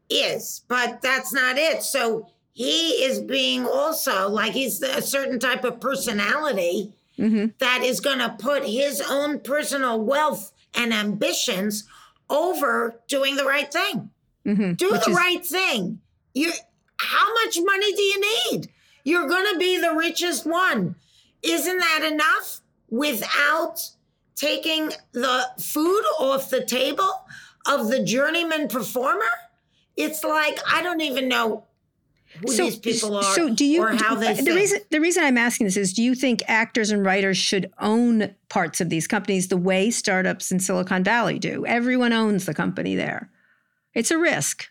[0.09, 5.65] is but that's not it so he is being also like he's a certain type
[5.65, 7.47] of personality mm-hmm.
[7.59, 11.85] that is going to put his own personal wealth and ambitions
[12.31, 14.11] over doing the right thing
[14.47, 14.75] Mm-hmm.
[14.75, 16.01] Do Which the is- right thing.
[16.35, 16.53] You,
[16.99, 18.69] how much money do you need?
[19.05, 20.97] You're going to be the richest one.
[21.43, 23.91] Isn't that enough without
[24.35, 27.27] taking the food off the table
[27.67, 29.21] of the journeyman performer?
[29.97, 31.65] It's like, I don't even know
[32.41, 35.23] who so, these people are so do you, or how they the reason the reason
[35.23, 39.07] I'm asking this is do you think actors and writers should own parts of these
[39.07, 41.65] companies the way startups in Silicon Valley do?
[41.65, 43.31] Everyone owns the company there.
[43.95, 44.69] It's a risk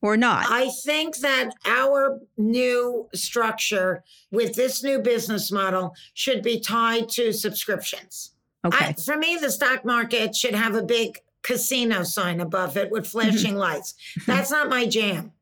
[0.00, 0.46] or not.
[0.50, 7.32] I think that our new structure with this new business model should be tied to
[7.32, 8.32] subscriptions.
[8.64, 8.86] Okay.
[8.86, 13.06] I, for me, the stock market should have a big casino sign above it with
[13.12, 13.94] flashing lights.
[14.26, 15.32] That's not my jam.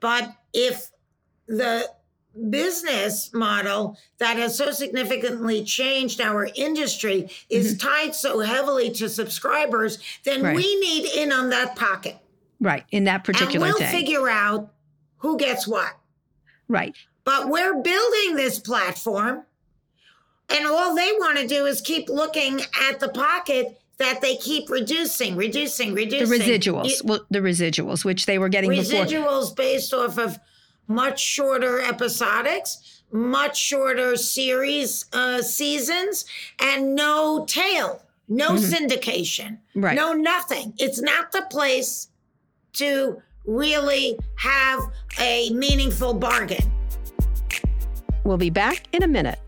[0.00, 0.90] But if
[1.46, 1.90] the
[2.50, 7.88] business model that has so significantly changed our industry is mm-hmm.
[7.88, 10.56] tied so heavily to subscribers, then right.
[10.56, 12.16] we need in on that pocket.
[12.60, 12.84] Right.
[12.90, 13.90] In that particular and we'll thing.
[13.90, 14.70] figure out
[15.18, 15.96] who gets what.
[16.68, 16.94] Right.
[17.24, 19.44] But we're building this platform,
[20.48, 24.70] and all they want to do is keep looking at the pocket that they keep
[24.70, 26.28] reducing, reducing, reducing.
[26.28, 29.54] The residuals, well, the residuals, which they were getting residuals before.
[29.56, 30.38] based off of
[30.88, 36.24] much shorter episodics, much shorter series uh, seasons,
[36.60, 38.64] and no tail, no mm-hmm.
[38.64, 39.94] syndication, right.
[39.94, 40.74] no nothing.
[40.78, 42.08] It's not the place
[42.74, 44.80] to really have
[45.20, 46.72] a meaningful bargain.
[48.24, 49.38] We'll be back in a minute.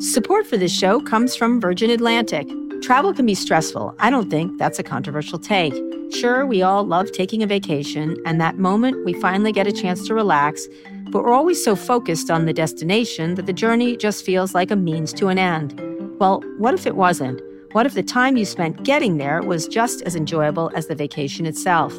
[0.00, 2.48] Support for this show comes from Virgin Atlantic.
[2.82, 3.94] Travel can be stressful.
[3.98, 5.74] I don't think that's a controversial take.
[6.12, 10.06] Sure, we all love taking a vacation, and that moment we finally get a chance
[10.06, 10.66] to relax,
[11.10, 14.76] but we're always so focused on the destination that the journey just feels like a
[14.76, 15.78] means to an end.
[16.18, 17.40] Well, what if it wasn't?
[17.72, 21.46] What if the time you spent getting there was just as enjoyable as the vacation
[21.46, 21.94] itself?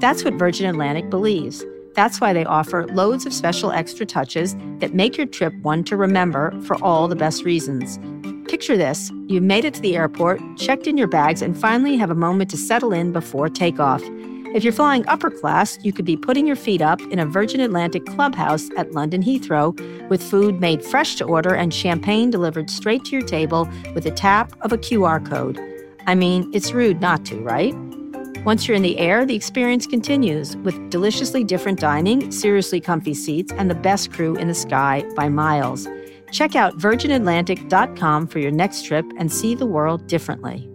[0.00, 1.64] That's what Virgin Atlantic believes.
[1.94, 5.96] That's why they offer loads of special extra touches that make your trip one to
[5.96, 7.98] remember for all the best reasons.
[8.48, 12.10] Picture this you've made it to the airport, checked in your bags, and finally have
[12.10, 14.00] a moment to settle in before takeoff.
[14.54, 17.58] If you're flying upper class, you could be putting your feet up in a Virgin
[17.58, 19.76] Atlantic clubhouse at London Heathrow
[20.08, 24.12] with food made fresh to order and champagne delivered straight to your table with a
[24.12, 25.60] tap of a QR code.
[26.06, 27.74] I mean, it's rude not to, right?
[28.44, 33.52] Once you're in the air, the experience continues with deliciously different dining, seriously comfy seats,
[33.56, 35.88] and the best crew in the sky by miles.
[36.32, 40.68] Check out virginatlantic.com for your next trip and see the world differently.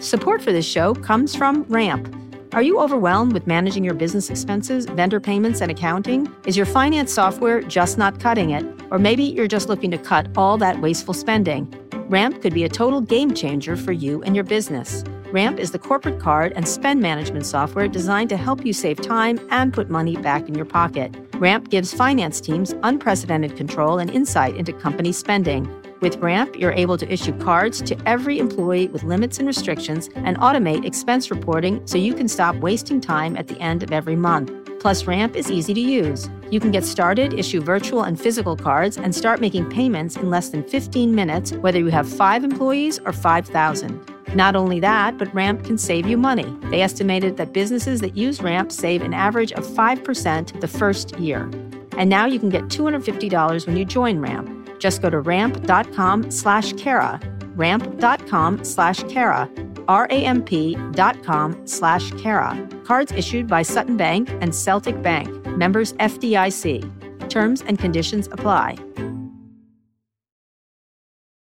[0.00, 2.12] Support for this show comes from Ramp.
[2.54, 6.30] Are you overwhelmed with managing your business expenses, vendor payments, and accounting?
[6.44, 8.64] Is your finance software just not cutting it?
[8.90, 11.72] Or maybe you're just looking to cut all that wasteful spending?
[12.08, 15.02] Ramp could be a total game changer for you and your business.
[15.32, 19.40] Ramp is the corporate card and spend management software designed to help you save time
[19.50, 21.14] and put money back in your pocket.
[21.42, 25.68] Ramp gives finance teams unprecedented control and insight into company spending.
[26.00, 30.38] With Ramp, you're able to issue cards to every employee with limits and restrictions and
[30.38, 34.52] automate expense reporting so you can stop wasting time at the end of every month.
[34.78, 36.30] Plus, Ramp is easy to use.
[36.52, 40.50] You can get started, issue virtual and physical cards, and start making payments in less
[40.50, 44.00] than 15 minutes, whether you have five employees or 5,000.
[44.34, 46.56] Not only that, but Ramp can save you money.
[46.70, 51.50] They estimated that businesses that use Ramp save an average of 5% the first year.
[51.98, 54.78] And now you can get $250 when you join Ramp.
[54.78, 57.20] Just go to ramp.com slash Kara,
[57.54, 59.50] ramp.com slash Kara,
[59.88, 62.68] R-A-M-P dot com slash Kara.
[62.84, 67.28] Cards issued by Sutton Bank and Celtic Bank, members FDIC.
[67.28, 68.76] Terms and conditions apply.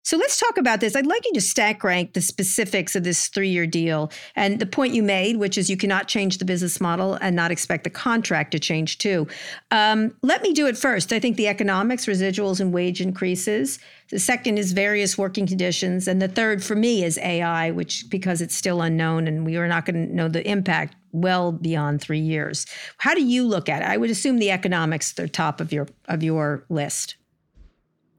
[0.05, 0.95] So let's talk about this.
[0.95, 4.67] I'd like you to stack rank the specifics of this three year deal and the
[4.67, 7.89] point you made, which is you cannot change the business model and not expect the
[7.89, 9.27] contract to change too.
[9.71, 11.11] Um, let me do it first.
[11.11, 13.79] I think the economics, residuals, and wage increases.
[14.09, 16.07] The second is various working conditions.
[16.07, 19.67] And the third for me is AI, which because it's still unknown and we are
[19.67, 22.67] not going to know the impact well beyond three years.
[22.99, 23.87] How do you look at it?
[23.87, 27.15] I would assume the economics are top of your of your list.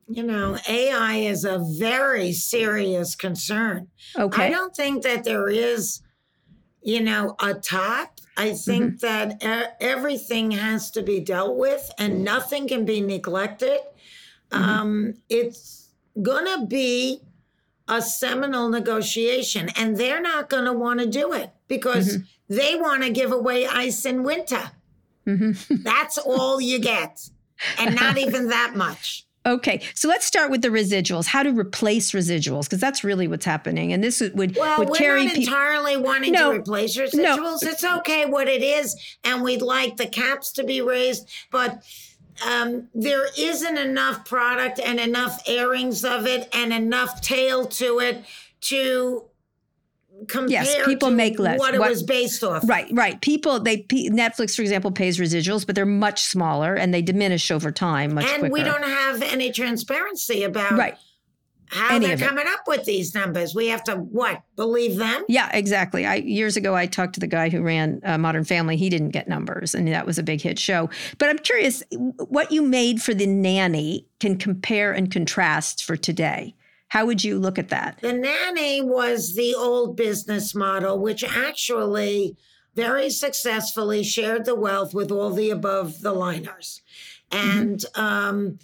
[0.08, 3.88] You know, AI is a very serious concern.
[4.16, 4.44] Okay.
[4.46, 6.00] I don't think that there is,
[6.82, 8.20] you know, a top.
[8.36, 9.06] I think mm-hmm.
[9.06, 13.80] that e- everything has to be dealt with and nothing can be neglected.
[14.50, 14.62] Mm-hmm.
[14.62, 15.88] Um, it's
[16.22, 17.20] going to be
[17.88, 22.54] a seminal negotiation, and they're not going to want to do it because mm-hmm.
[22.54, 24.70] they want to give away ice in winter.
[25.70, 27.30] That's all you get,
[27.78, 29.25] and not even that much.
[29.46, 31.26] Okay, so let's start with the residuals.
[31.26, 34.96] How to replace residuals because that's really what's happening, and this would Well, would we're
[34.96, 35.54] carry not people.
[35.54, 37.14] entirely wanting No, to replace residuals.
[37.14, 37.58] no.
[37.62, 41.80] It's okay what it is, and we'd like the caps to be raised, but
[42.44, 48.24] um, there isn't enough product and enough airings of it and enough tail to it
[48.62, 49.22] to
[50.28, 51.58] compare people make less.
[51.58, 52.68] what it was based off.
[52.68, 53.20] Right, right.
[53.20, 57.70] People, they Netflix, for example, pays residuals, but they're much smaller and they diminish over
[57.70, 58.52] time much And quicker.
[58.52, 60.96] we don't have any transparency about right.
[61.68, 63.54] how any they're coming up with these numbers.
[63.54, 65.24] We have to what believe them?
[65.28, 66.06] Yeah, exactly.
[66.06, 68.76] I years ago I talked to the guy who ran uh, Modern Family.
[68.76, 70.90] He didn't get numbers, and that was a big hit show.
[71.18, 76.54] But I'm curious, what you made for the nanny can compare and contrast for today.
[76.88, 77.98] How would you look at that?
[78.00, 82.36] The nanny was the old business model, which actually
[82.74, 86.82] very successfully shared the wealth with all the above the liners.
[87.32, 88.58] And um,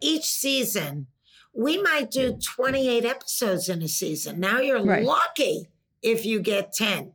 [0.00, 1.06] each season,
[1.52, 4.40] we might do 28 episodes in a season.
[4.40, 5.04] Now you're Right.
[5.04, 5.68] lucky
[6.02, 7.12] if you get 10.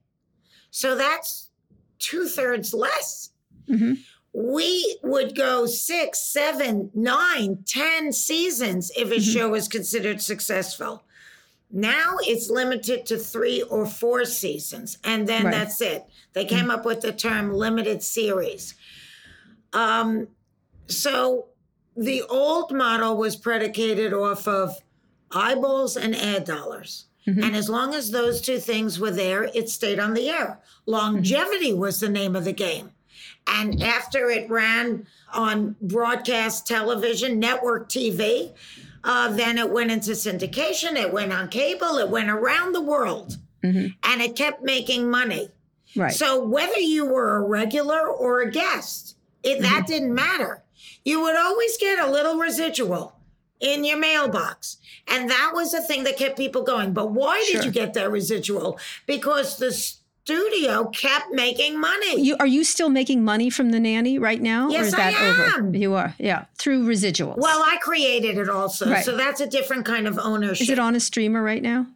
[0.71, 1.49] So that's
[1.97, 3.31] two thirds less.
[3.67, 3.97] Mhm.
[4.33, 9.21] We would go six, seven, nine, ten seasons if a mm-hmm.
[9.21, 11.03] show was considered successful.
[11.71, 15.51] Now it's limited to three or four seasons, and then Right.
[15.51, 16.05] that's it.
[16.33, 16.55] They mm-hmm.
[16.55, 18.73] came up with the term limited series.
[19.73, 20.29] Um,
[20.87, 21.47] so
[21.95, 24.81] the old model was predicated off of
[25.31, 27.05] eyeballs and ad dollars.
[27.27, 27.43] Mm-hmm.
[27.43, 30.59] And as long as those two things were there, it stayed on the air.
[30.85, 32.91] Longevity was the name of the game.
[33.51, 38.53] And after it ran on broadcast television, network TV,
[39.03, 43.37] uh, then it went into syndication, it went on cable, it went around the world,
[44.03, 45.49] and it kept making money.
[45.95, 46.11] Right.
[46.11, 50.63] So whether you were a regular or a guest, it, that didn't matter.
[51.03, 53.15] You would always get a little residual
[53.59, 54.77] in your mailbox.
[55.07, 56.93] And that was the thing that kept people going.
[56.93, 58.79] But why did you get that residual?
[59.07, 59.71] Because the
[60.23, 62.21] studio kept making money.
[62.21, 65.11] you are you still making money from the nanny right now, or Yes, is I
[65.11, 65.43] that over?
[65.67, 65.75] am.
[65.75, 67.37] You are, yeah, through residuals.
[67.37, 68.89] well, I created it also.
[68.89, 69.03] Right.
[69.03, 70.61] So that's a different kind of ownership.
[70.63, 71.87] is it on a streamer right now?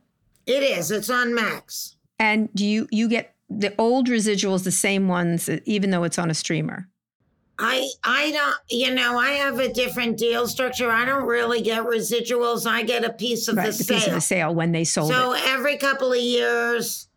[0.45, 0.91] It is.
[0.91, 1.95] It's on Max.
[2.19, 6.29] And do you you get the old residuals, the same ones, even though it's on
[6.31, 6.87] a streamer?
[7.59, 10.89] I I don't you know I have a different deal structure.
[10.89, 12.65] I don't really get residuals.
[12.65, 13.97] I get a piece of Right, the the sale.
[13.97, 15.41] piece of the sale when they sold so it.
[15.45, 17.07] every couple of years,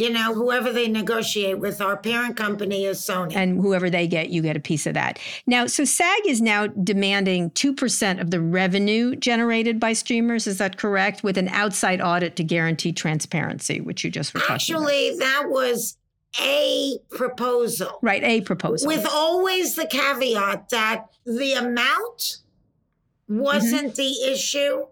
[0.00, 3.36] you know, whoever they negotiate with, our parent company is Sony.
[3.36, 5.18] and whoever they get, you get a piece of that.
[5.46, 10.46] Now, so SAG is now demanding 2% of the revenue generated by streamers.
[10.46, 11.22] Is that correct?
[11.22, 14.84] With an outside audit to guarantee transparency, which you just were talking about.
[14.84, 15.98] Actually, that was
[16.40, 17.98] a proposal.
[18.00, 18.88] Right, a proposal.
[18.88, 22.38] With always the caveat that the amount
[23.28, 24.28] wasn't mm-hmm.
[24.28, 24.86] the issue,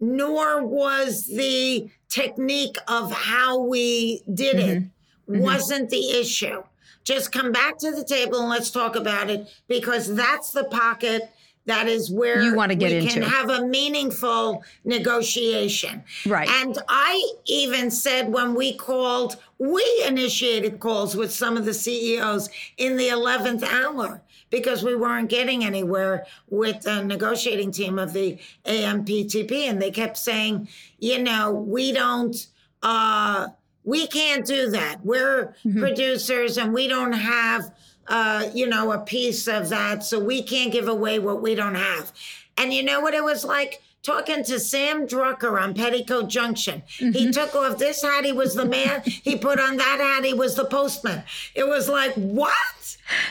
[0.00, 5.32] nor was the technique of how we did it mm-hmm.
[5.32, 5.42] Mm-hmm.
[5.42, 6.62] wasn't the issue.
[7.04, 11.30] Just come back to the table and let's talk about it because that's the pocket
[11.66, 13.12] that is where You wanna get we into.
[13.12, 16.02] can have a meaningful negotiation.
[16.26, 16.48] Right.
[16.48, 22.48] And I even said when we called, we initiated calls with some of the CEOs
[22.76, 28.38] in the 11th hour because we weren't getting anywhere with the negotiating team of the
[28.66, 29.52] AMPTP.
[29.68, 32.36] And they kept saying, you know, we don't,
[32.82, 33.48] uh,
[33.84, 34.98] we can't do that.
[35.04, 37.72] We're producers and we don't have,
[38.08, 40.04] uh, you know, a piece of that.
[40.04, 42.12] So we can't give away what we don't have.
[42.56, 43.80] And you know what it was like?
[44.02, 46.82] Talking to Sam Drucker on Petticoat Junction.
[46.86, 49.02] He took off this hat, he was the man.
[49.04, 51.22] he put on that hat, he was the postman.
[51.54, 52.54] It was like, what?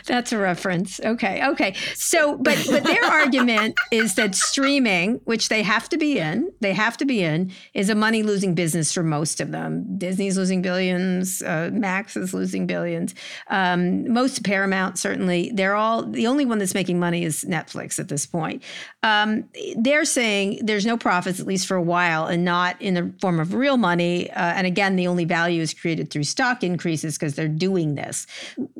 [0.05, 0.99] That's a reference.
[0.99, 1.45] Okay.
[1.45, 1.75] Okay.
[1.95, 6.73] So, but but their argument is that streaming, which they have to be in, they
[6.73, 9.97] have to be in, is a money losing business for most of them.
[9.97, 11.41] Disney's losing billions.
[11.41, 13.15] Uh, Max is losing billions.
[13.47, 15.51] Um, most Paramount certainly.
[15.53, 18.63] They're all the only one that's making money is Netflix at this point.
[19.03, 19.45] Um,
[19.77, 23.39] they're saying there's no profits at least for a while, and not in the form
[23.39, 24.29] of real money.
[24.31, 28.27] Uh, and again, the only value is created through stock increases because they're doing this.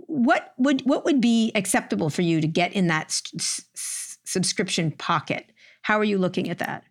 [0.07, 4.91] What would what would be acceptable for you to get in that s- s- subscription
[4.91, 5.51] pocket?
[5.81, 6.83] How are you looking at that?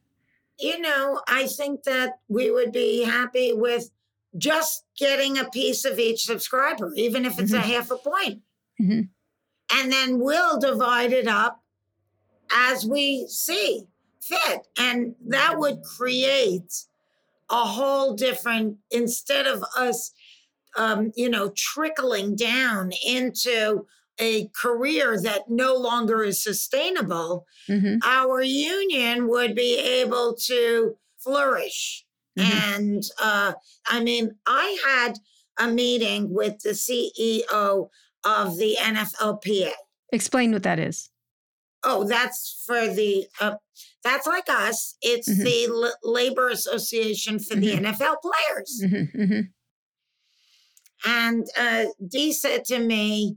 [0.58, 3.90] You know, I think that we would be happy with
[4.36, 8.42] just getting a piece of each subscriber, even if it's a half a point.
[8.80, 9.08] Mhm.
[9.72, 11.62] And then we'll divide it up
[12.50, 13.86] as we see
[14.20, 14.66] fit.
[14.76, 16.84] And that would create
[17.50, 20.10] a whole different, instead of us,
[20.78, 23.86] um, you know, trickling down into
[24.20, 32.04] a career that no longer is sustainable, hmm our union would be able to flourish.
[32.38, 32.44] Mhm.
[32.80, 33.52] And uh,
[33.88, 35.18] I mean, I had
[35.58, 37.90] a meeting with the CEO
[38.24, 39.72] of the NFLPA.
[40.12, 41.10] Explain what that is.
[41.84, 43.54] Oh, that's for the, uh,
[44.02, 44.96] that's like us.
[45.00, 45.44] It's Mhm.
[45.44, 47.78] the L- Labor Association for the Mhm.
[47.86, 48.82] NFL players.
[51.06, 53.36] And uh, Dee said to me,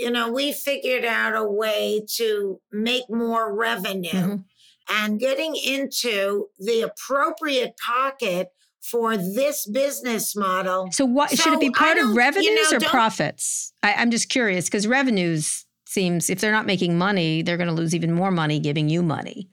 [0.00, 4.44] you know, we figured out a way to make more revenue Mhm.
[4.88, 8.48] and getting into the appropriate pocket
[8.80, 10.88] for this business model.
[10.92, 13.72] So, what should it be part of don't- you revenues know, or profits?
[13.82, 17.74] I, I'm just curious because revenues seems if they're not making money, they're going to
[17.74, 19.48] lose even more money giving you money.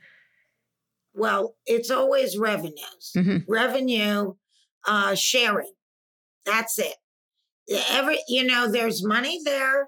[1.15, 3.43] Well, it's always revenues, Mhm.
[3.47, 4.35] revenue
[4.85, 5.73] uh, sharing.
[6.45, 6.95] That's it.
[7.89, 9.87] Every, you know, there's money there.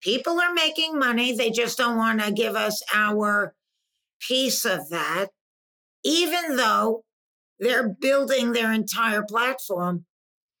[0.00, 1.36] People are making money.
[1.36, 3.54] They just don't want to give us our
[4.20, 5.28] piece of that,
[6.04, 7.04] even though
[7.58, 10.04] they're building their entire platform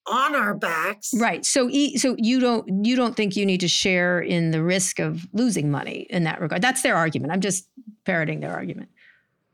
[0.06, 1.12] on our backs.
[1.14, 1.44] Right.
[1.44, 4.98] So, e- so you don't you don't think you need to share in the risk
[4.98, 6.62] of losing money in that regard?
[6.62, 7.32] That's their argument.
[7.32, 7.68] I'm just
[8.04, 8.88] parroting their argument.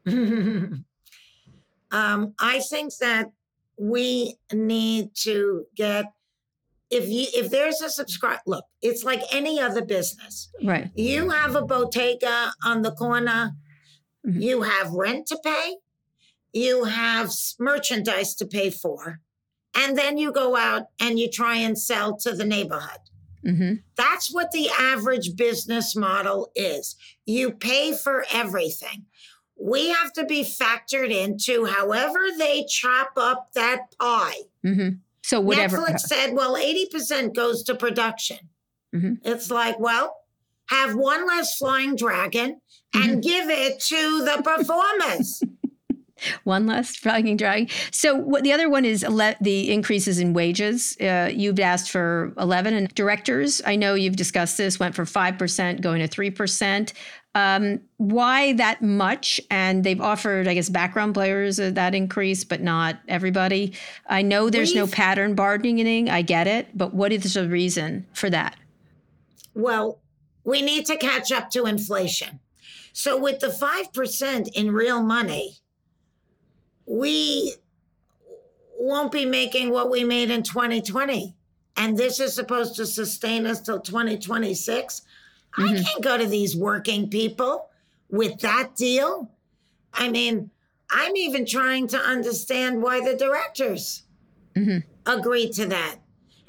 [0.07, 0.85] um,
[2.39, 3.31] I think that
[3.79, 6.07] we need to get
[6.99, 10.51] if you if there's a subscribe look, it's like any other business.
[10.63, 10.91] Right.
[10.95, 13.53] You have a bodega on the corner,
[14.27, 14.41] Mhm.
[14.43, 15.77] you have rent to pay,
[16.53, 19.21] you have merchandise to pay for,
[19.75, 23.01] and then you go out and you try and sell to the neighborhood.
[23.45, 26.95] hmm That's what the average business model is.
[27.27, 29.07] You pay for everything.
[29.61, 34.43] We have to be factored into however they chop up that pie.
[34.63, 34.89] hmm
[35.23, 35.79] So whatever.
[35.79, 38.39] Netflix said, well, 80% goes to production.
[38.95, 39.19] Mhm.
[39.25, 40.15] It's like, well,
[40.67, 42.61] have one less flying dragon
[42.95, 45.43] and give it to the performers.
[46.45, 47.67] One less flying dragon.
[47.91, 50.97] So what the other one is ele- the increases in wages.
[51.01, 53.61] Uh, you've asked for 11 and directors.
[53.67, 56.93] I know you've discussed this went from 5% going to 3%.
[57.35, 59.41] Um, why that much?
[59.51, 63.73] And they've offered, I guess, background players uh, that increase, but not everybody.
[64.07, 66.11] I know there's no We've- pattern bargaining.
[66.11, 66.77] I get it.
[66.77, 68.57] But what is the reason for that?
[69.55, 69.99] well,
[70.45, 72.41] we need to catch up to inflation.
[72.93, 75.57] So with the 5% in real money,
[76.87, 77.55] we
[78.79, 81.35] won't be making what we made in 2020.
[81.77, 85.03] And this is supposed to sustain us till 2026.
[85.57, 87.69] I can't go to these working people
[88.11, 89.31] with that deal.
[89.93, 90.51] I mean,
[90.91, 94.03] I'm even trying to understand why the directors
[94.55, 94.85] Mhm.
[95.07, 95.97] agreed to that.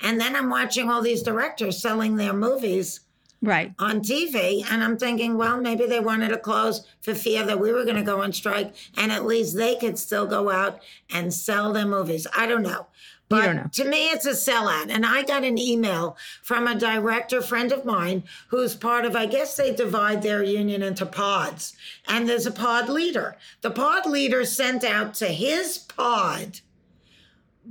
[0.02, 3.02] And then I'm watching all these directors selling their movies
[3.42, 3.74] Right.
[3.80, 7.72] on TV, and I'm thinking, well, maybe they wanted to close for fear that we
[7.74, 10.80] were going to go on strike, and at least they could still go out
[11.10, 12.26] and sell their movies.
[12.36, 12.88] I don't know.
[13.36, 13.70] But don't know.
[13.72, 14.90] to me, it's a sellout.
[14.90, 19.26] And I got an email from a director friend of mine who's part of, I
[19.26, 21.76] guess they divide their union into pods.
[22.08, 23.38] And there's a pod leader.
[23.62, 26.60] The pod leader sent out to his pod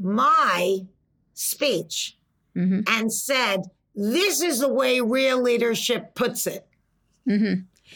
[0.00, 0.86] my
[1.34, 2.16] speech
[2.54, 2.80] Mm-hmm.
[2.86, 3.62] and said,
[3.94, 6.66] This is the way real leadership puts it.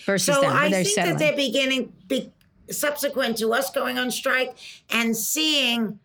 [0.06, 2.32] Versus So them, I think that they're beginning, be,
[2.70, 4.56] subsequent to us going on strike
[4.88, 5.98] and seeing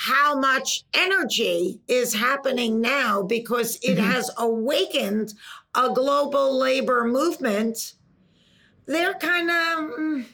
[0.00, 4.10] how much energy is happening now because it Mm-hmm.
[4.12, 5.34] has awakened
[5.74, 7.94] a global labor movement.
[8.86, 10.24] They're kind of mm,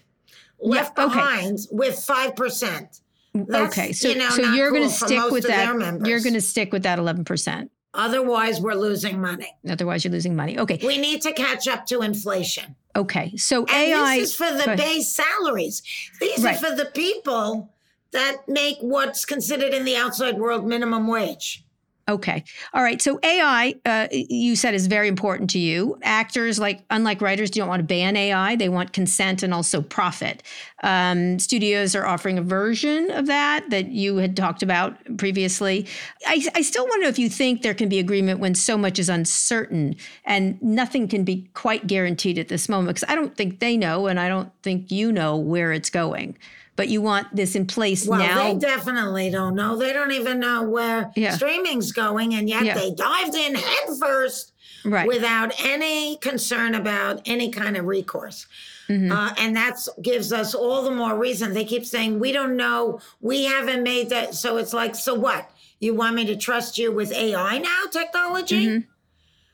[0.61, 1.15] left Yeah, okay.
[1.15, 3.01] behind with 5%.
[3.37, 6.01] That's, okay, so you know, so you're going to stick with that.
[6.07, 7.71] You're going to stick with that 11 percent.
[7.95, 9.49] Otherwise, we're losing money.
[9.69, 10.59] Otherwise, you're losing money.
[10.59, 12.77] Okay, We need to catch up to inflation.
[12.95, 13.35] okay.
[13.37, 15.83] So And AI this is for the base salaries.
[16.21, 16.57] These Right.
[16.63, 17.74] are for the people
[18.15, 21.65] that make what's considered in the outside world minimum wage.
[22.07, 22.45] Okay.
[22.75, 23.01] All right.
[23.01, 25.99] So AI, uh, you said is very important to you.
[26.03, 28.57] Actors, like unlike writers, don't want to ban AI.
[28.57, 30.43] They want consent and also profit.
[30.83, 35.87] Um, studios are offering a version of that that you had talked about previously.
[36.27, 39.09] I, I still know if you think there can be agreement when so much is
[39.09, 39.97] uncertain
[40.27, 42.97] and nothing can be quite guaranteed at this moment.
[42.97, 46.37] Because I don't think they know, and I don't think you know where it's going.
[46.77, 48.11] But you want this in place now.
[48.19, 48.53] Well, now.
[48.55, 49.77] they definitely don't know.
[49.77, 51.37] They don't even know where Yeah.
[51.37, 52.75] streaming's going, and yet Yeah.
[52.75, 54.53] they dived in headfirst
[54.85, 55.07] right.
[55.07, 58.47] without any concern about any kind of recourse.
[58.89, 59.13] Mm-hmm.
[59.13, 61.55] Uh, and that gives us all the more reason.
[61.55, 64.35] They keep saying, we don't know, we haven't made that.
[64.35, 65.49] So it's like, so what?
[65.81, 68.67] You want me to trust you with AI now, technology?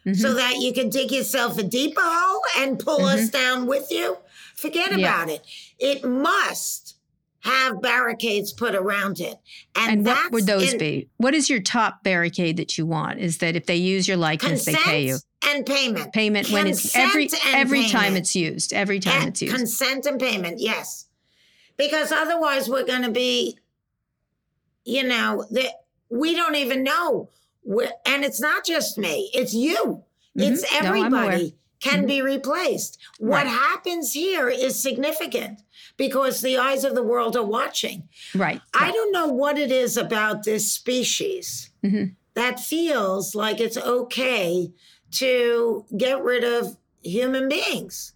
[0.07, 0.15] Mm-hmm.
[0.15, 4.17] So that you can dig yourself a deeper hole and pull us down with you?
[4.57, 5.01] Forget Mm-hmm.
[5.01, 5.23] Yeah.
[5.23, 5.45] about it.
[5.79, 6.97] It must
[7.41, 9.37] have barricades put around it.
[9.75, 11.09] And, And what would those in- be?
[11.17, 13.19] What is your top barricade that you want?
[13.21, 16.13] Is that if they use your likeness, they pay you Consent and payment.
[16.13, 18.73] payment when it's every Consent every time it's used.
[18.73, 19.55] Every time And it's used.
[19.55, 21.07] Consent and payment, yes.
[21.79, 23.57] Because otherwise, we're going to be,
[24.85, 27.31] you know, that we don't even know.
[27.63, 30.03] Where, and it's not just me, it's you,
[30.35, 30.83] it's Mhm.
[30.83, 32.07] No, everybody can Mhm.
[32.09, 32.99] be replaced.
[33.19, 33.47] What Right.
[33.47, 35.61] happens here is significant
[35.97, 38.09] because the eyes of the world are watching.
[38.35, 38.61] right.
[38.75, 42.15] I don't know what it is about this species Mhm.
[42.35, 44.71] that feels like it's okay
[45.13, 48.13] to get rid of human beings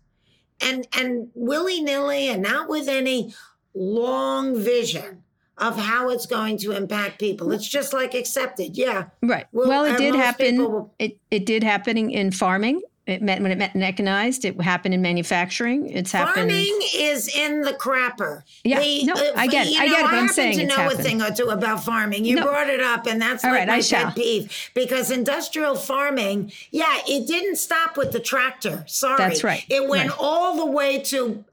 [0.61, 3.35] and and willy-nilly and not with any
[3.75, 5.23] long vision
[5.59, 7.51] of how it's going to impact people.
[7.53, 8.77] It's just like accepted.
[8.77, 9.07] Yeah.
[9.23, 9.47] Right.
[9.53, 10.59] Well, Well, it did happen.
[10.59, 12.83] will- It it did happen in farming.
[13.07, 14.47] It meant when it meant mechanized.
[14.47, 15.91] It happened in manufacturing.
[15.91, 16.51] It's happened.
[16.51, 18.43] Farming is in the crapper.
[18.65, 20.59] Yeah, The- no, uh, I get it, I know, get it, but I'm happen saying
[20.61, 22.25] to know a thing or two about farming.
[22.25, 22.45] You No.
[22.45, 24.13] brought it up, and that's All like right, my I pet shall.
[24.13, 28.85] peeve because industrial farming, yeah, it didn't stop with the tractor.
[28.87, 30.19] Sorry, That's right, It went right.
[30.19, 31.45] all the way to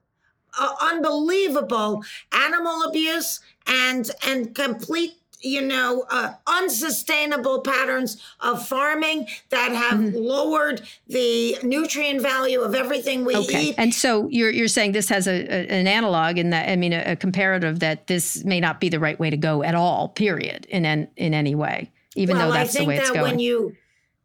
[0.57, 9.71] uh, unbelievable animal abuse and and complete you know uh, unsustainable patterns of farming that
[9.71, 10.15] have Mm-hmm.
[10.17, 13.69] lowered the nutrient value of everything we Okay.
[13.69, 16.75] eat And so you're you're saying this has a, a- an analog in that I
[16.75, 19.75] mean a, a comparative that this may not be the right way to go at
[19.75, 20.09] all.
[20.09, 20.65] Period.
[20.69, 23.31] In an, in any way, even well, though that's the way it's that going.
[23.31, 23.75] when you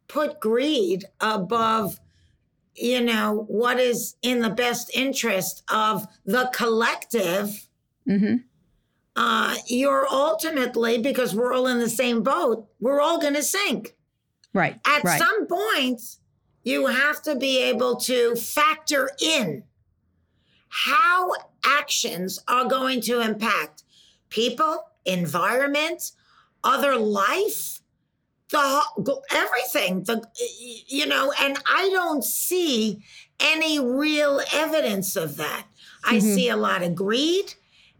[0.07, 1.99] put greed above,
[2.75, 7.67] you know, what is in the best interest of the collective,
[8.05, 8.35] hmm
[9.17, 13.95] uh, you're ultimately, because we're all in the same boat, we're all going to sink.
[14.53, 14.79] Right.
[14.85, 15.19] At right.
[15.19, 16.01] some point,
[16.63, 19.63] you have to be able to factor in
[20.69, 21.31] how
[21.65, 23.83] actions are going to impact
[24.29, 26.11] people, environment,
[26.63, 27.79] other life,
[28.51, 28.81] the
[29.31, 30.03] everything.
[30.03, 30.23] The
[30.87, 33.03] you know, and I don't see
[33.39, 35.65] any real evidence of that.
[36.03, 37.55] I see a lot of greed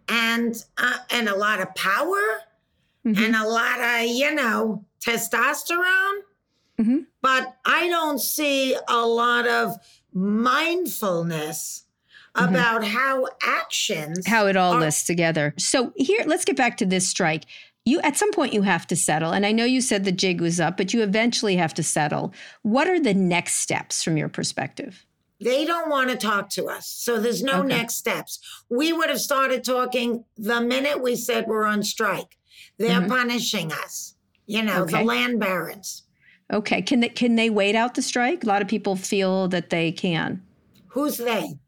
[0.10, 2.22] and uh, and a lot of power
[3.06, 3.26] Mhm.
[3.26, 6.20] and a lot of you know testosterone
[6.80, 7.06] Mhm.
[7.22, 9.76] but i don't see a lot of
[10.14, 11.84] mindfulness
[12.36, 15.56] about how actions how it all are- lists together.
[15.58, 17.46] So here, let's get back to this strike.
[17.84, 20.40] You at some point you have to settle, and I know you said the jig
[20.40, 22.34] was up, but you eventually have to settle.
[22.62, 25.04] What are the next steps from your perspective?
[25.40, 27.68] They don't want to talk to us so there's no Okay.
[27.70, 32.38] next steps we would have started talking the minute we said we're on strike
[32.80, 33.08] they're Mhm.
[33.10, 34.16] punishing us
[34.46, 36.04] you know the land barons
[36.52, 38.46] Okay, can they can they wait out the strike?
[38.46, 40.42] A lot of people feel that they can.
[40.88, 41.60] who's they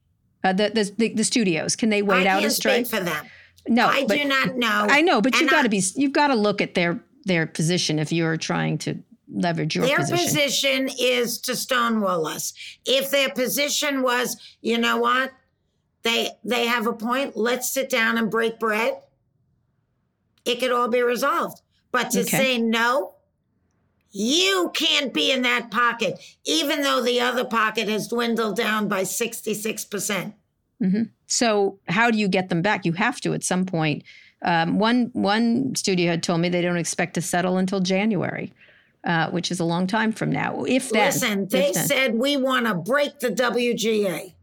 [0.41, 2.87] Uh, the, the the the studios can they wait I out a strike?
[2.87, 3.25] for them
[3.67, 6.13] no, i but do not know I know, but And you've got to be you've
[6.13, 8.97] got to look at their their position if you're trying to
[9.31, 10.25] leverage your their position?
[10.27, 12.53] position is to stonewall us.
[12.85, 15.31] If their position was, you know what,
[16.03, 17.35] they they have a point.
[17.37, 18.93] Let's sit down and break bread.
[20.45, 21.61] It could all be resolved.
[21.91, 22.37] But to Okay.
[22.37, 23.15] say no,
[24.11, 29.03] you can't be in that pocket, even though the other pocket has dwindled down by
[29.03, 30.33] sixty six percent.
[31.27, 32.85] So how do you get them back?
[32.85, 34.03] You have to at some point.
[34.43, 38.53] Um, one one studio had told me they don't expect to settle until January,
[39.05, 40.63] uh, which is a long time from now.
[40.63, 41.87] If then, Listen, they then.
[41.87, 44.33] said we want to break the WGA.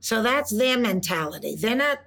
[0.00, 1.56] So that's their mentality.
[1.56, 1.98] They're not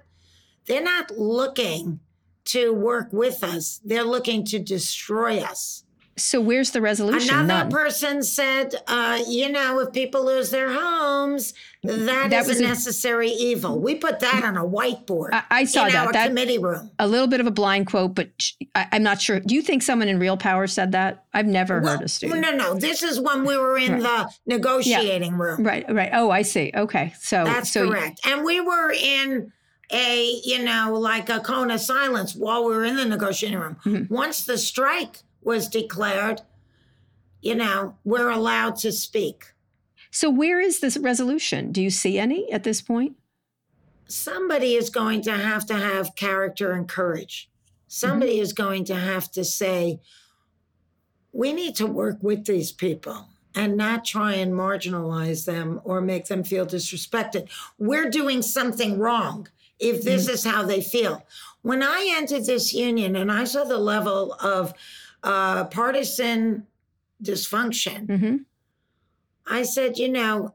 [0.66, 2.00] they're not looking
[2.44, 3.80] to work with us.
[3.84, 5.84] They're looking to destroy us.
[6.22, 7.34] So where's the resolution?
[7.34, 7.70] Another None.
[7.70, 11.52] person said, uh, you know, if people lose their homes,
[11.82, 13.78] that, That is a a- necessary evil.
[13.80, 16.06] We put that on a whiteboard I- I saw in that.
[16.06, 16.90] our That- committee room.
[16.98, 19.40] a little bit of a blind quote, but sh- I, I'm not sure.
[19.40, 21.24] Do you think someone in real power said that?
[21.34, 22.40] I've never Well, heard a student.
[22.40, 22.74] no, no.
[22.74, 24.02] This is when we were in Right.
[24.02, 25.64] the negotiating room.
[25.64, 26.10] Right, right.
[26.12, 26.70] Oh, I see.
[26.74, 28.20] Okay, so That's so correct.
[28.26, 29.52] And we were in
[29.90, 33.76] a, you know, like a cone of silence while we were in the negotiating room.
[33.84, 34.14] Mm-hmm.
[34.14, 36.42] Once the strike was declared,
[37.40, 39.52] you know, we're allowed to speak.
[40.10, 41.72] So where is this resolution?
[41.72, 43.16] Do you see any at this point?
[44.06, 47.50] Somebody is going to have to have character and courage.
[47.88, 48.42] Somebody mm-hmm.
[48.42, 50.00] is going to have to say,
[51.32, 56.26] we need to work with these people and not try and marginalize them or make
[56.26, 57.48] them feel disrespected.
[57.78, 60.34] We're doing something wrong if this mm.
[60.34, 61.26] is how they feel.
[61.62, 64.74] When I entered this union and I saw the level of
[65.22, 66.66] uh, partisan
[67.22, 68.36] dysfunction, hmm
[69.44, 70.54] I said, you know,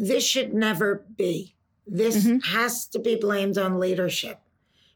[0.00, 1.56] this should never be.
[1.84, 4.38] This has to be blamed on leadership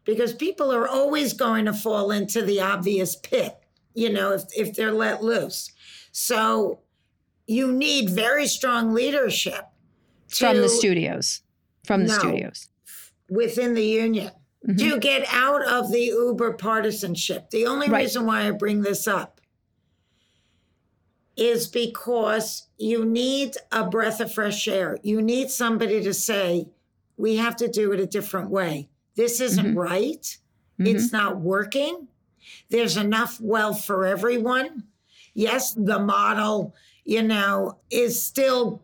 [0.04, 3.56] because people are always going to fall into the obvious pit,
[3.92, 5.72] you know, if, if they're let loose.
[6.12, 6.78] So
[7.48, 9.66] you need very strong leadership
[10.28, 11.42] From the studios.
[11.84, 12.18] From the No.
[12.20, 12.68] studios.
[13.28, 14.30] within the union
[14.66, 14.98] to mm-hmm.
[14.98, 17.50] get out of the uber partisanship.
[17.50, 18.02] The only Right.
[18.02, 19.40] reason why I bring this up
[21.36, 24.98] is because you need a breath of fresh air.
[25.02, 26.68] You need somebody to say,
[27.16, 28.88] we have to do it a different way.
[29.16, 29.78] This isn't mm-hmm.
[29.78, 30.38] right.
[30.78, 31.16] It's mm-hmm.
[31.16, 32.08] not working.
[32.70, 34.84] There's enough wealth for everyone.
[35.34, 38.82] Yes, the model, you know, is still,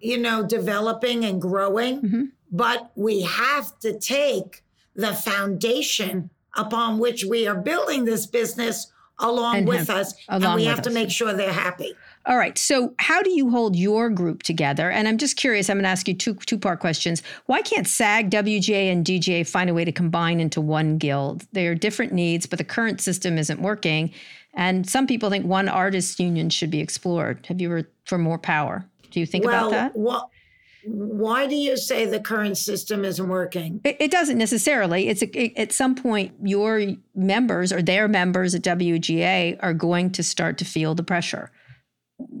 [0.00, 4.64] you know, developing and growing, but we have to take
[4.94, 10.14] the foundation upon which we are building this business along And with have- us.
[10.28, 11.94] along and we have to make sure they're happy.
[12.24, 12.56] All right.
[12.56, 14.90] So, how do you hold your group together?
[14.90, 15.68] And I'm just curious.
[15.68, 17.20] I'm going to ask you two two part questions.
[17.46, 21.44] Why can't SAG, WGA, and DGA find a way to combine into one guild?
[21.52, 24.12] They are different needs, but the current system isn't working.
[24.54, 27.44] And some people think one artist union should be explored.
[27.46, 28.84] Have you ever for more power?
[29.10, 29.96] Do you think well, about that?
[29.96, 30.22] wha-
[30.84, 33.80] why do you say the current system isn't working?
[33.84, 35.08] It, it doesn't necessarily.
[35.08, 36.82] It's a, it- at some point your
[37.14, 41.50] members or their members at WGA are going to start to feel the pressure.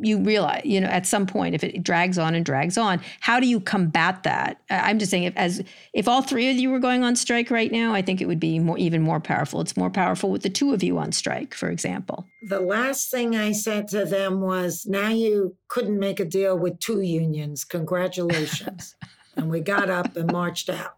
[0.02, 3.40] You realize, you know, at some point, if it drags on and drags on, how
[3.40, 4.60] do you combat that?
[4.68, 7.70] I'm just saying, if as if all three of you were going on strike right
[7.70, 9.60] now, I think it would be more even more powerful.
[9.60, 12.26] It's more powerful with the two of you on strike, for example.
[12.48, 16.80] The last thing I said to them was, now you couldn't make a deal with
[16.80, 17.64] two unions.
[17.64, 18.96] Congratulations.
[19.36, 20.96] and we got up and marched out.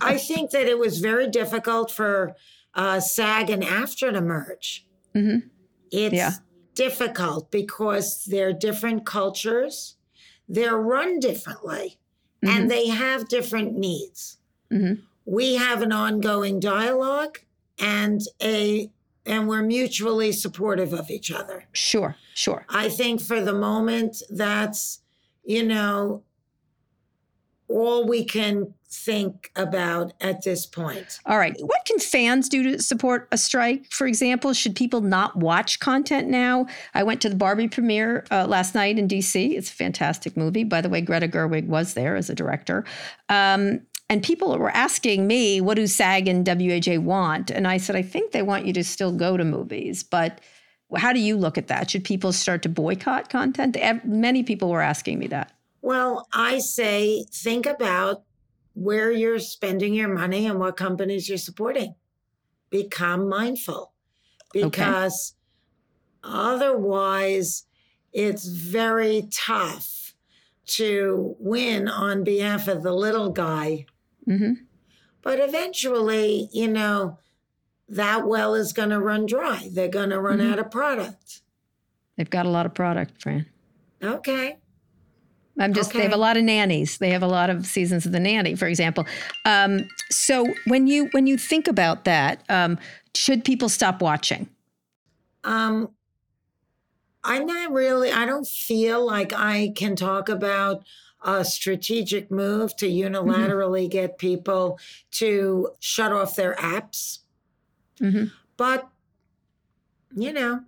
[0.00, 2.34] I think that it was very difficult for
[2.74, 4.86] uh, SAG and AFTRA to merge.
[5.14, 5.44] Mhm.
[5.90, 6.32] It's Yeah.
[6.76, 9.96] Difficult because they're different cultures,
[10.48, 11.98] they're run differently,
[12.42, 14.38] and they have different needs.
[14.70, 15.02] Mhm.
[15.24, 17.40] We have an ongoing dialogue
[17.78, 18.92] and a
[19.28, 21.64] and we're mutually supportive of each other.
[21.72, 22.64] Sure, sure.
[22.68, 25.00] I think for the moment, that's,
[25.42, 26.22] you know,
[27.66, 31.18] all we can think about at this point.
[31.26, 31.56] All right.
[31.60, 33.86] What can fans do to support a strike?
[33.90, 36.66] For example, should people not watch content now?
[36.94, 39.52] I went to the Barbie premiere uh, last night in DC.
[39.56, 40.64] It's a fantastic movie.
[40.64, 42.84] By the way, Greta Gerwig was there as a director.
[43.28, 47.50] Um, and people were asking me, what do SAG and WGA want?
[47.50, 50.04] And I said, I think they want you to still go to movies.
[50.04, 50.40] But
[50.96, 51.90] how do you look at that?
[51.90, 53.76] Should people start to boycott content?
[54.04, 55.52] Many people were asking me that.
[55.82, 58.22] Well, I say think about
[58.76, 61.94] where you're spending your money and what companies you're supporting.
[62.68, 63.94] Become mindful
[64.52, 65.34] because
[66.22, 67.64] otherwise
[68.12, 70.14] it's very tough
[70.66, 73.86] to win on behalf of the little guy.
[74.26, 74.52] hmm
[75.22, 77.18] But eventually, you know,
[77.88, 79.70] that well is going to run dry.
[79.72, 81.40] They're going to run out of product.
[82.16, 83.46] They've got a lot of product, Fran.
[84.02, 84.58] Okay.
[85.58, 86.98] I'm just they have a lot of nannies.
[86.98, 89.06] They have a lot of seasons of the nanny, for example.
[89.44, 92.78] Um, so when you when you think about that, um,
[93.14, 94.48] should people stop watching?
[95.44, 95.90] Um,
[97.24, 100.84] I'm not really, I don't feel like I can talk about
[101.24, 104.78] a strategic move to unilaterally get people
[105.12, 107.20] to shut off their apps.
[108.00, 108.30] Mhm.
[108.56, 108.88] But,
[110.14, 110.60] you know,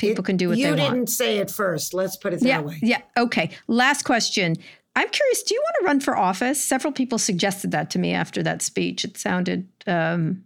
[0.00, 0.80] People it- can do what they want.
[0.80, 1.94] you didn't say it first.
[1.94, 2.78] Let's put it that Yeah, way.
[2.82, 3.02] yeah.
[3.16, 3.50] Okay.
[3.68, 4.56] Last question.
[4.96, 5.42] I'm curious.
[5.44, 6.62] Do you want to run for office?
[6.62, 9.04] Several people suggested that to me after that speech.
[9.04, 10.44] It sounded um,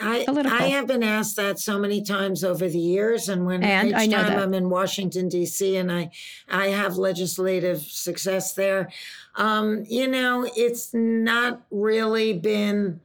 [0.00, 0.56] I, Political.
[0.58, 3.94] I have been asked that so many times over the years, and when And each
[3.96, 4.38] I know time that.
[4.38, 5.74] I'm in Washington D.C.
[5.76, 6.10] and I
[6.48, 8.90] I have legislative success there,
[9.34, 13.00] um, you know, it's not really been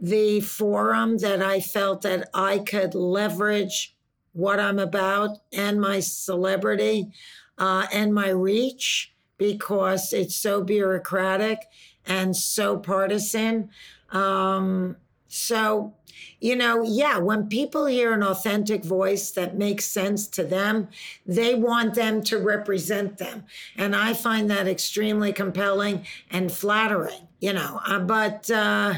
[0.00, 3.96] the forum that I felt that I could leverage
[4.38, 7.10] what I'm about and my celebrity
[7.58, 11.66] uh, and my reach because it's so bureaucratic
[12.06, 13.68] and so partisan.
[14.10, 15.92] Um, so,
[16.40, 20.86] you know, yeah, when people hear an authentic voice that makes sense to them,
[21.26, 23.44] they want them to represent them.
[23.76, 27.80] And I find that extremely compelling and flattering, you know.
[27.84, 28.94] Uh, but uh,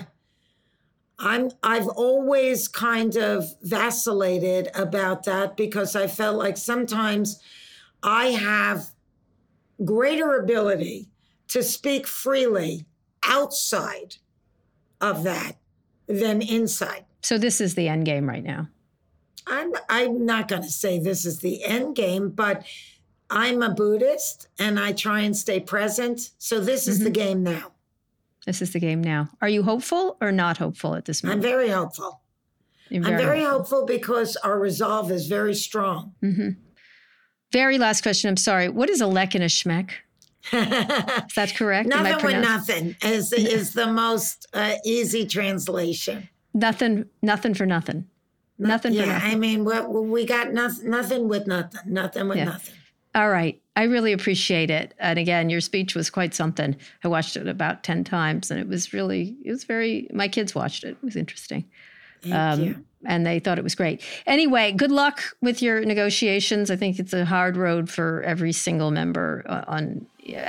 [1.20, 7.40] I'm I've always kind of vacillated about that because I felt like sometimes
[8.02, 8.90] I have
[9.84, 11.08] greater ability
[11.48, 12.86] to speak freely
[13.24, 14.16] outside
[15.00, 15.56] of that
[16.06, 17.04] than inside.
[17.22, 17.38] so.
[17.38, 18.68] This is the end game right now.
[19.46, 22.64] I'm I'm not going to say this is the end game, but
[23.28, 26.30] I'm a Buddhist and I try and stay present.
[26.38, 27.12] So this is the mm-hmm.
[27.12, 27.72] game now.
[28.46, 29.28] This is the game now.
[29.42, 31.38] Are you hopeful or not hopeful at this moment?
[31.44, 32.22] I'm very hopeful.
[32.88, 36.14] You're I'm very hopeful because our resolve is very strong.
[37.52, 38.28] Very last question.
[38.30, 38.68] I'm sorry.
[38.68, 39.90] What is a lek and a schmeck?
[40.52, 41.86] Is that correct?
[41.86, 46.30] Nothing with nothing is is the most uh, easy translation.
[46.54, 47.04] Nothing.
[47.20, 48.06] Nothing for nothing.
[48.58, 49.30] Nothing for yeah, nothing.
[49.32, 52.44] I mean, we, we got nothing, nothing with nothing, nothing with Yeah.
[52.46, 52.74] nothing.
[53.14, 53.60] All right.
[53.76, 54.94] I really appreciate it.
[54.98, 56.76] And again, your speech was quite something.
[57.02, 60.54] I watched it about 10 times and it was really, it was very, my kids
[60.54, 60.90] watched it.
[60.90, 61.64] It was interesting.
[62.22, 62.84] Thank Um, you.
[63.06, 64.02] And they thought it was great.
[64.26, 66.70] Anyway, good luck with your negotiations.
[66.70, 70.06] I think it's a hard road for every single member uh, on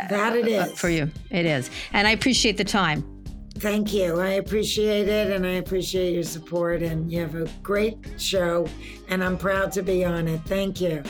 [0.09, 1.09] That it uh, for you.
[1.29, 1.69] It is.
[1.93, 3.05] And I appreciate the time.
[3.55, 4.19] Thank you.
[4.19, 6.81] I appreciate it and I appreciate your support.
[6.81, 8.67] And you have a great show,
[9.07, 10.41] and I'm proud to be on it.
[10.45, 11.03] Thank you.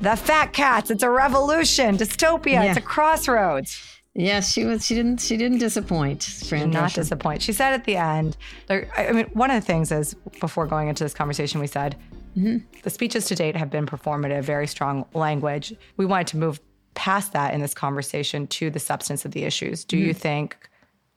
[0.00, 0.90] The Fat Cats.
[0.90, 1.96] It's a revolution.
[1.96, 2.52] Dystopia.
[2.52, 2.64] Yeah.
[2.64, 3.82] It's a crossroads.
[4.14, 4.84] Yes, she was.
[4.84, 5.20] She didn't.
[5.20, 6.22] She didn't disappoint.
[6.22, 7.42] Fran not disappoint.
[7.42, 8.36] She said at the end,
[8.66, 11.68] there, I I mean, one of the things is before going into this conversation, we
[11.68, 11.96] said
[12.36, 12.58] mm-hmm.
[12.82, 15.72] the speeches to date have been performative, very strong language.
[15.96, 16.60] We wanted to move
[16.94, 19.84] past that in this conversation to the substance of the issues.
[19.84, 20.18] Do you mm-hmm.
[20.18, 20.68] think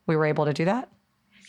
[0.06, 0.90] we were able to do that?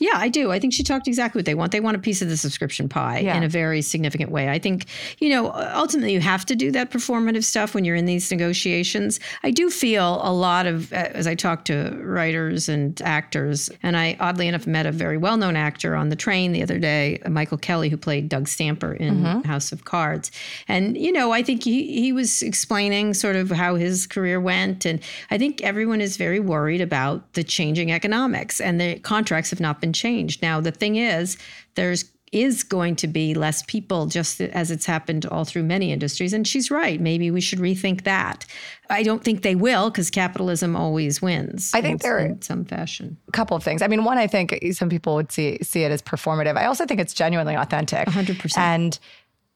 [0.03, 0.51] Yeah, I do.
[0.51, 1.71] I think she talked exactly what they want.
[1.71, 3.37] They want a piece of the subscription pie Yeah.
[3.37, 4.49] in a very significant way.
[4.49, 4.87] I think,
[5.21, 9.21] you know, ultimately you have to do that performative stuff when you're in these negotiations.
[9.45, 13.97] I do feel a lot of, uh, as I talk to writers and actors, and
[13.97, 17.21] I oddly enough met a very well known actor on the train the other day,
[17.31, 20.33] Michael Kelly, who played Doug Stamper in House of Cards.
[20.67, 24.85] And, you know, I think he, he was explaining sort of how his career went.
[24.85, 24.99] And
[25.31, 29.81] I think everyone is very worried about the changing economics and the contracts have not
[29.81, 30.43] been changed.
[30.43, 31.37] Now, the thing is,
[31.75, 36.33] there's is going to be less people just as it's happened all through many industries
[36.33, 38.47] and she's right maybe we should rethink that
[38.89, 42.65] i don't think they will because capitalism always wins I think in- they're- in some
[42.65, 43.83] fashion A couple of things.
[43.83, 46.57] I mean, one, I think some people would see see it as performative.
[46.57, 48.09] I also think it's genuinely authentic.
[48.09, 48.57] 100%.
[48.57, 48.99] And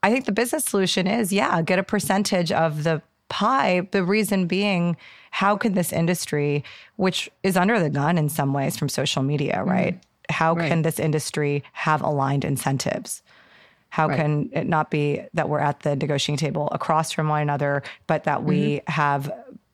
[0.03, 3.87] I think the business solution is, yeah, get a percentage of the pie.
[3.91, 4.97] The reason being,
[5.31, 6.63] how can this industry,
[6.95, 9.95] which is under the gun in some ways from social media, right?
[9.95, 10.06] Mm-hmm.
[10.29, 13.21] How can this industry have aligned incentives?
[13.89, 17.83] How can it not be that we're at the negotiating table across from one another,
[18.05, 18.91] but that we mm-hmm.
[18.91, 19.31] have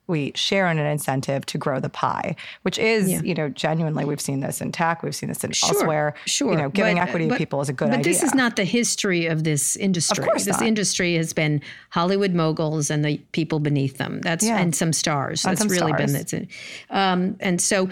[0.07, 4.19] we share in an incentive to grow the pie, which is, you know, genuinely we've
[4.19, 6.13] seen this in tech, we've seen this in elsewhere.
[6.25, 8.11] Sure, you know, giving but- equity but- to people is a good but idea.
[8.13, 10.21] this is not the history of this industry.
[10.23, 10.67] Of course this not.
[10.67, 14.19] industry has been Hollywood moguls and the people beneath them.
[14.21, 14.57] That's Yeah.
[14.59, 15.45] and some stars.
[15.45, 16.31] And That's some really been stars.
[16.31, 16.47] that's it.
[16.89, 17.87] Um, and so,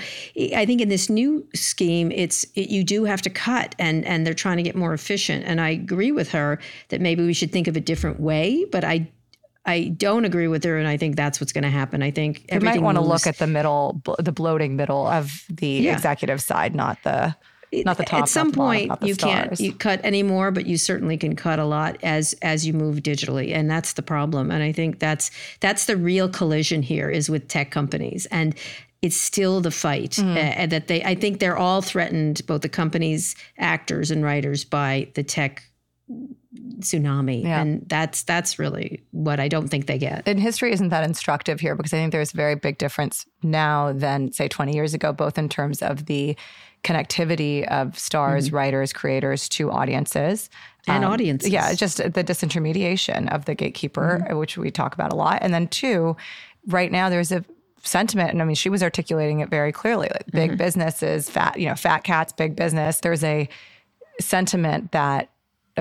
[0.55, 4.26] I think in this new scheme, it's it, you do have to cut, and and
[4.28, 5.45] they're trying to get more efficient.
[5.45, 6.59] And I agree with her
[6.89, 8.66] that maybe we should think of a different way.
[8.72, 9.07] But I
[9.66, 12.01] I don't agree with her, and I think that's what's going to happen.
[12.01, 15.68] I think you might want to look at the middle, the bloating middle of the
[15.68, 15.93] yeah.
[15.93, 17.36] executive side, not the
[17.72, 18.24] not the top.
[18.24, 19.32] At some point, bottom, you stars.
[19.32, 22.97] can't you cut anymore, but you certainly can cut a lot as as you move
[22.97, 24.51] digitally, and that's the problem.
[24.51, 28.55] And I think that's that's the real collision here is with tech companies, and
[29.01, 30.64] it's still the fight mm.
[30.64, 31.03] uh, that they.
[31.03, 35.64] I think they're all threatened, both the companies, actors, and writers, by the tech
[36.80, 37.62] tsunami yeah.
[37.62, 41.62] and that's that's really what i don't think they get and history isn't that instructive
[41.62, 45.14] here because i think there's a very big difference now than say 20 years ago
[45.14, 46.36] both in terms of the
[46.84, 48.58] connectivity of stars mm-hmm.
[48.58, 50.49] writers creators to audiences
[50.88, 54.38] and um, audiences yeah just the disintermediation of the gatekeeper mm-hmm.
[54.38, 56.18] which we talk about a lot and then two
[56.68, 57.45] right now there's a
[57.82, 60.58] sentiment and i mean she was articulating it very clearly like big mm-hmm.
[60.58, 63.47] businesses fat you know fat cats big business there's a
[64.20, 65.30] sentiment that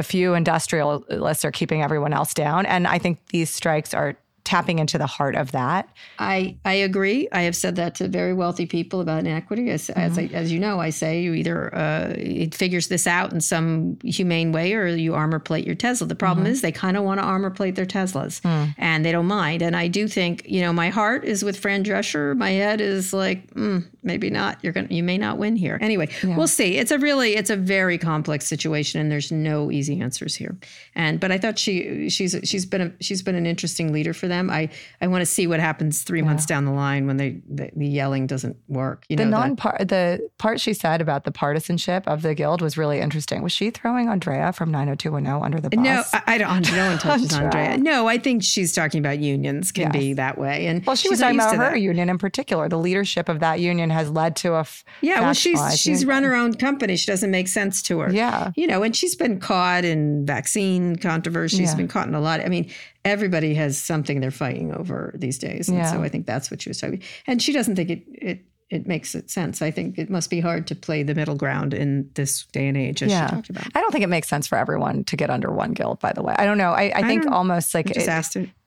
[0.01, 2.67] a few industrialists are keeping everyone else down.
[2.67, 5.89] And I think these strikes are tapping into the heart of that.
[6.19, 7.29] I, I agree.
[7.33, 9.71] I have said that to very wealthy people about inequity.
[9.71, 10.01] As, mm-hmm.
[10.01, 13.41] as, I, as you know, I say you either uh, it figures this out in
[13.41, 16.07] some humane way or you armor plate your Tesla.
[16.07, 16.53] The problem mm-hmm.
[16.53, 18.75] is they kind of want to armor plate their Teslas mm.
[18.79, 19.63] and they don't mind.
[19.63, 22.37] And I do think, you know, my heart is with Fran Drescher.
[22.37, 24.59] My head is like, mm, maybe not.
[24.63, 25.79] You're going to, you may not win here.
[25.81, 26.37] Anyway, yeah.
[26.37, 26.79] we'll see.
[26.79, 30.57] It's a really, it's a very complex situation and there's no easy answers here.
[30.95, 34.29] And, but I thought she, she's, she's been a, she's been an interesting leader for
[34.31, 34.49] them.
[34.51, 34.71] I,
[35.01, 36.27] I want to see what happens three yeah.
[36.27, 39.05] months down the line when they the, the yelling doesn't work.
[39.09, 42.63] You the know, non part the part she said about the partisanship of the guild
[42.63, 43.43] was really interesting.
[43.43, 45.85] Was she throwing Andrea from 90210 under the bus?
[45.85, 46.73] No, I, I don't.
[46.73, 47.77] No one touches Andrea.
[47.77, 49.93] No, I think she's talking about unions can yes.
[49.93, 50.67] be that way.
[50.67, 51.81] And well, she was talking about her that.
[51.81, 52.69] union in particular.
[52.69, 55.21] The leadership of that union has led to a f- yeah.
[55.21, 56.09] Well, she's she's union.
[56.09, 56.97] run her own company.
[56.97, 58.13] She doesn't make sense to her.
[58.13, 61.59] Yeah, you know, and she's been caught in vaccine controversy.
[61.59, 61.77] She's yeah.
[61.77, 62.41] been caught in a lot.
[62.41, 62.71] I mean,
[63.05, 65.69] everybody has something they're fighting over these days.
[65.69, 65.91] And yeah.
[65.91, 66.97] so I think that's what she was talking.
[66.97, 67.09] About.
[67.27, 69.63] And she doesn't think it it it makes it sense.
[69.63, 72.77] I think it must be hard to play the middle ground in this day and
[72.77, 73.27] age, as yeah.
[73.27, 73.67] she talked about.
[73.75, 75.99] I don't think it makes sense for everyone to get under one guild.
[75.99, 76.71] By the way, I don't know.
[76.71, 77.97] I, I, I think almost like it,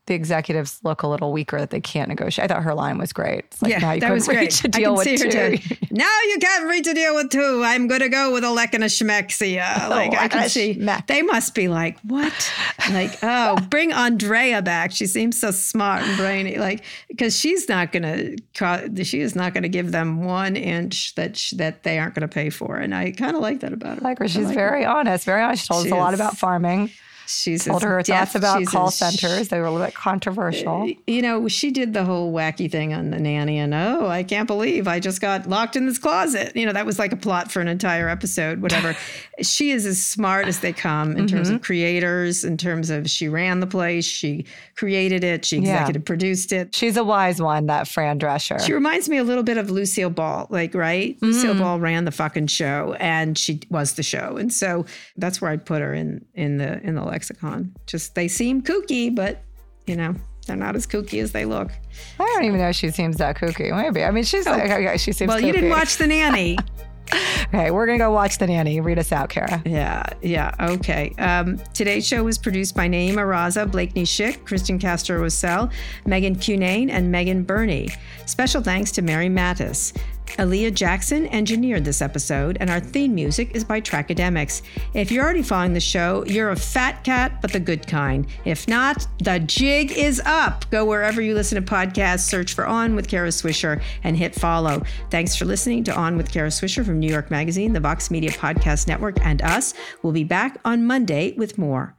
[0.05, 2.51] the executives look a little weaker that they can't negotiate.
[2.51, 3.45] I thought her line was great.
[3.45, 4.65] It's like, yeah, now you that was reach great.
[4.65, 5.57] a deal with two.
[5.91, 7.63] now you can't reach a deal with two.
[7.63, 9.63] I'm going to go with a Lek and a Schmexia.
[9.83, 11.07] Oh, like oh, I can see Schmeck.
[11.07, 12.53] they must be like, what?
[12.91, 14.91] Like, oh, bring Andrea back.
[14.91, 16.57] She seems so smart and brainy.
[16.57, 21.15] Like, because she's not going to, she is not going to give them one inch
[21.15, 22.77] that that they aren't going to pay for.
[22.77, 24.05] And I kind of like that about her.
[24.05, 24.27] I like her.
[24.27, 24.89] She's like very her.
[24.89, 25.25] honest.
[25.25, 25.63] Very honest.
[25.63, 26.91] She told she us a lot about farming.
[27.25, 29.47] She's told her thoughts about call centers.
[29.47, 30.83] They were a little bit controversial.
[30.83, 34.23] Uh, you know, she did the whole wacky thing on the nanny, and oh, I
[34.23, 36.55] can't believe I just got locked in this closet.
[36.55, 38.61] You know, that was like a plot for an entire episode.
[38.61, 38.95] Whatever.
[39.41, 41.25] she is as smart as they come in mm-hmm.
[41.27, 41.63] terms of mm-hmm.
[41.63, 42.43] creators.
[42.43, 44.45] In terms of she ran the place, she
[44.75, 46.05] created it, she executive yeah.
[46.05, 46.75] produced it.
[46.75, 48.59] She's a wise one, that Fran Drescher.
[48.59, 51.15] She reminds me a little bit of Lucille Ball, like right.
[51.15, 51.25] Mm-hmm.
[51.25, 54.85] Lucille Ball ran the fucking show, and she was the show, and so
[55.17, 57.75] that's where I'd put her in in the in the lexicon.
[57.85, 59.43] Just they seem kooky, but
[59.85, 60.15] you know,
[60.47, 61.71] they're not as kooky as they look.
[62.19, 63.75] I don't even know if she seems that kooky.
[63.75, 64.03] Maybe.
[64.03, 64.51] I mean, she's oh.
[64.51, 65.47] like, okay, she seems Well, kooky.
[65.47, 66.57] you didn't watch The Nanny.
[67.47, 68.81] okay, we're going to go watch The Nanny.
[68.81, 69.61] Read us out, Kara.
[69.65, 71.13] Yeah, yeah, okay.
[71.17, 75.69] Um, today's show was produced by Nayeema Raza, Blakeney Schick, Kristen Castro Russell,
[76.05, 77.89] Megan Cunane, and Megan Burney.
[78.25, 79.95] Special thanks to Mary Mattis.
[80.37, 84.61] Aaliyah Jackson engineered this episode, and our theme music is by Trackademicks.
[84.93, 88.25] If you're already following the show, you're a fat cat, but the good kind.
[88.45, 90.65] If not, the jig is up.
[90.71, 94.83] Go wherever you listen to podcasts, search for On with Kara Swisher, and hit follow.
[95.09, 98.31] Thanks for listening to On with Kara Swisher from New York Magazine, the Vox Media
[98.31, 99.73] Podcast Network, and us.
[100.01, 101.95] We'll be back on Monday with more.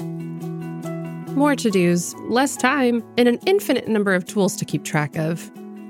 [0.00, 5.50] More to dos, less time, and an infinite number of tools to keep track of.